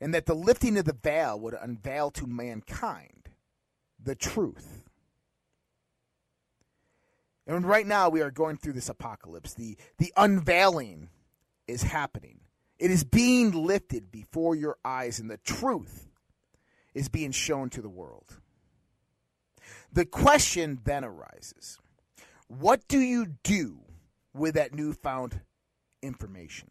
And 0.00 0.14
that 0.14 0.26
the 0.26 0.34
lifting 0.34 0.78
of 0.78 0.86
the 0.86 0.96
veil 1.00 1.38
would 1.38 1.54
unveil 1.54 2.10
to 2.12 2.26
mankind 2.26 3.28
the 4.02 4.14
truth. 4.14 4.84
And 7.46 7.66
right 7.66 7.86
now 7.86 8.08
we 8.08 8.22
are 8.22 8.30
going 8.30 8.56
through 8.56 8.74
this 8.74 8.88
apocalypse. 8.88 9.54
The, 9.54 9.76
the 9.98 10.12
unveiling 10.16 11.08
is 11.66 11.82
happening. 11.82 12.40
It 12.80 12.90
is 12.90 13.04
being 13.04 13.52
lifted 13.52 14.10
before 14.10 14.56
your 14.56 14.78
eyes, 14.82 15.20
and 15.20 15.30
the 15.30 15.36
truth 15.36 16.08
is 16.94 17.10
being 17.10 17.30
shown 17.30 17.68
to 17.70 17.82
the 17.82 17.90
world. 17.90 18.38
The 19.92 20.06
question 20.06 20.80
then 20.82 21.04
arises 21.04 21.78
what 22.48 22.88
do 22.88 22.98
you 22.98 23.26
do 23.42 23.80
with 24.32 24.54
that 24.54 24.74
newfound 24.74 25.42
information? 26.02 26.70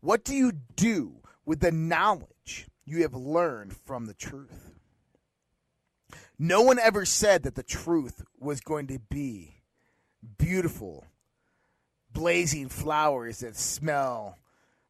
What 0.00 0.24
do 0.24 0.34
you 0.34 0.52
do 0.52 1.22
with 1.46 1.60
the 1.60 1.72
knowledge 1.72 2.68
you 2.84 3.02
have 3.02 3.14
learned 3.14 3.74
from 3.74 4.06
the 4.06 4.14
truth? 4.14 4.74
No 6.38 6.60
one 6.60 6.78
ever 6.78 7.06
said 7.06 7.44
that 7.44 7.54
the 7.54 7.62
truth 7.62 8.22
was 8.38 8.60
going 8.60 8.88
to 8.88 8.98
be 8.98 9.62
beautiful, 10.36 11.06
blazing 12.12 12.68
flowers 12.68 13.40
that 13.40 13.56
smell 13.56 14.36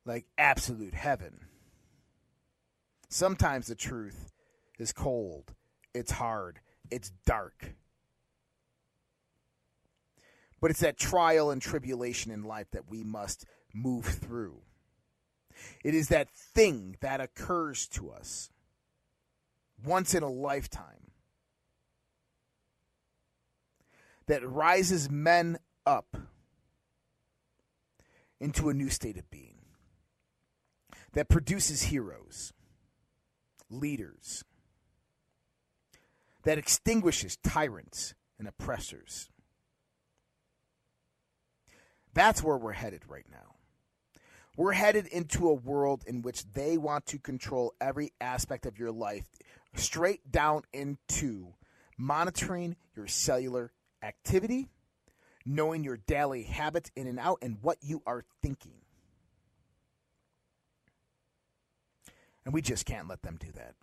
like 0.06 0.24
absolute 0.38 0.94
heaven. 0.94 1.40
Sometimes 3.08 3.66
the 3.66 3.74
truth 3.74 4.32
is 4.78 4.92
cold, 4.92 5.52
it's 5.94 6.12
hard, 6.12 6.60
it's 6.90 7.10
dark. 7.26 7.74
But 10.60 10.70
it's 10.70 10.80
that 10.80 10.96
trial 10.96 11.50
and 11.50 11.60
tribulation 11.60 12.32
in 12.32 12.42
life 12.42 12.70
that 12.70 12.88
we 12.88 13.04
must 13.04 13.44
move 13.74 14.06
through. 14.06 14.62
It 15.84 15.94
is 15.94 16.08
that 16.08 16.30
thing 16.30 16.96
that 17.00 17.20
occurs 17.20 17.86
to 17.88 18.10
us 18.10 18.50
once 19.84 20.14
in 20.14 20.22
a 20.22 20.30
lifetime 20.30 21.10
that 24.26 24.46
rises 24.48 25.10
men 25.10 25.58
up 25.84 26.16
into 28.40 28.68
a 28.68 28.74
new 28.74 28.90
state 28.90 29.16
of 29.16 29.30
being 29.30 29.55
that 31.16 31.30
produces 31.30 31.84
heroes, 31.84 32.52
leaders, 33.70 34.44
that 36.44 36.58
extinguishes 36.58 37.38
tyrants 37.38 38.12
and 38.38 38.46
oppressors. 38.46 39.30
That's 42.12 42.42
where 42.42 42.58
we're 42.58 42.72
headed 42.72 43.04
right 43.08 43.24
now. 43.30 43.54
We're 44.58 44.72
headed 44.72 45.06
into 45.06 45.48
a 45.48 45.54
world 45.54 46.04
in 46.06 46.20
which 46.20 46.44
they 46.52 46.76
want 46.76 47.06
to 47.06 47.18
control 47.18 47.72
every 47.80 48.12
aspect 48.20 48.66
of 48.66 48.78
your 48.78 48.92
life, 48.92 49.24
straight 49.74 50.30
down 50.30 50.64
into 50.74 51.54
monitoring 51.96 52.76
your 52.94 53.06
cellular 53.06 53.72
activity, 54.02 54.68
knowing 55.46 55.82
your 55.82 55.96
daily 55.96 56.42
habits 56.42 56.90
in 56.94 57.06
and 57.06 57.18
out, 57.18 57.38
and 57.40 57.56
what 57.62 57.78
you 57.80 58.02
are 58.06 58.22
thinking. 58.42 58.82
And 62.46 62.54
we 62.54 62.62
just 62.62 62.86
can't 62.86 63.08
let 63.08 63.22
them 63.22 63.36
do 63.38 63.50
that. 63.56 63.74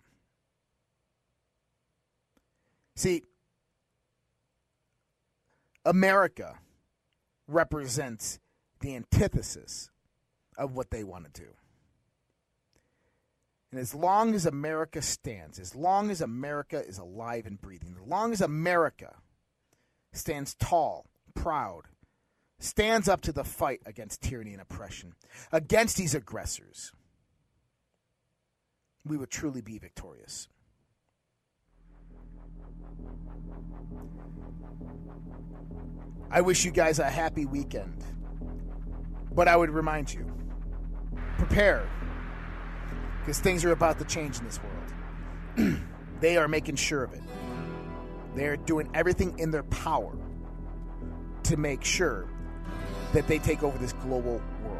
See, 2.96 3.22
America 5.84 6.58
represents 7.46 8.40
the 8.80 8.96
antithesis 8.96 9.90
of 10.56 10.72
what 10.72 10.90
they 10.90 11.04
want 11.04 11.26
to 11.26 11.42
do. 11.42 11.48
And 13.70 13.78
as 13.78 13.94
long 13.94 14.34
as 14.34 14.46
America 14.46 15.02
stands, 15.02 15.58
as 15.58 15.74
long 15.74 16.10
as 16.10 16.22
America 16.22 16.82
is 16.86 16.96
alive 16.96 17.44
and 17.44 17.60
breathing, 17.60 17.96
as 18.00 18.08
long 18.08 18.32
as 18.32 18.40
America 18.40 19.16
stands 20.12 20.54
tall, 20.54 21.06
proud, 21.34 21.82
stands 22.58 23.08
up 23.08 23.20
to 23.22 23.32
the 23.32 23.44
fight 23.44 23.80
against 23.84 24.22
tyranny 24.22 24.52
and 24.52 24.62
oppression, 24.62 25.14
against 25.52 25.98
these 25.98 26.14
aggressors, 26.14 26.92
we 29.04 29.16
would 29.16 29.30
truly 29.30 29.60
be 29.60 29.78
victorious. 29.78 30.48
I 36.30 36.40
wish 36.40 36.64
you 36.64 36.70
guys 36.70 36.98
a 36.98 37.08
happy 37.08 37.46
weekend. 37.46 38.02
But 39.32 39.48
I 39.48 39.56
would 39.56 39.70
remind 39.70 40.12
you 40.12 40.30
prepare 41.38 41.88
because 43.20 43.40
things 43.40 43.64
are 43.64 43.72
about 43.72 43.98
to 43.98 44.04
change 44.04 44.38
in 44.38 44.44
this 44.44 44.60
world. 44.62 45.80
they 46.20 46.36
are 46.36 46.46
making 46.46 46.76
sure 46.76 47.02
of 47.02 47.12
it. 47.12 47.22
They're 48.34 48.56
doing 48.56 48.88
everything 48.94 49.38
in 49.38 49.50
their 49.50 49.62
power 49.64 50.16
to 51.44 51.56
make 51.56 51.84
sure 51.84 52.28
that 53.12 53.26
they 53.28 53.38
take 53.38 53.62
over 53.62 53.78
this 53.78 53.92
global 53.92 54.40
world. 54.62 54.73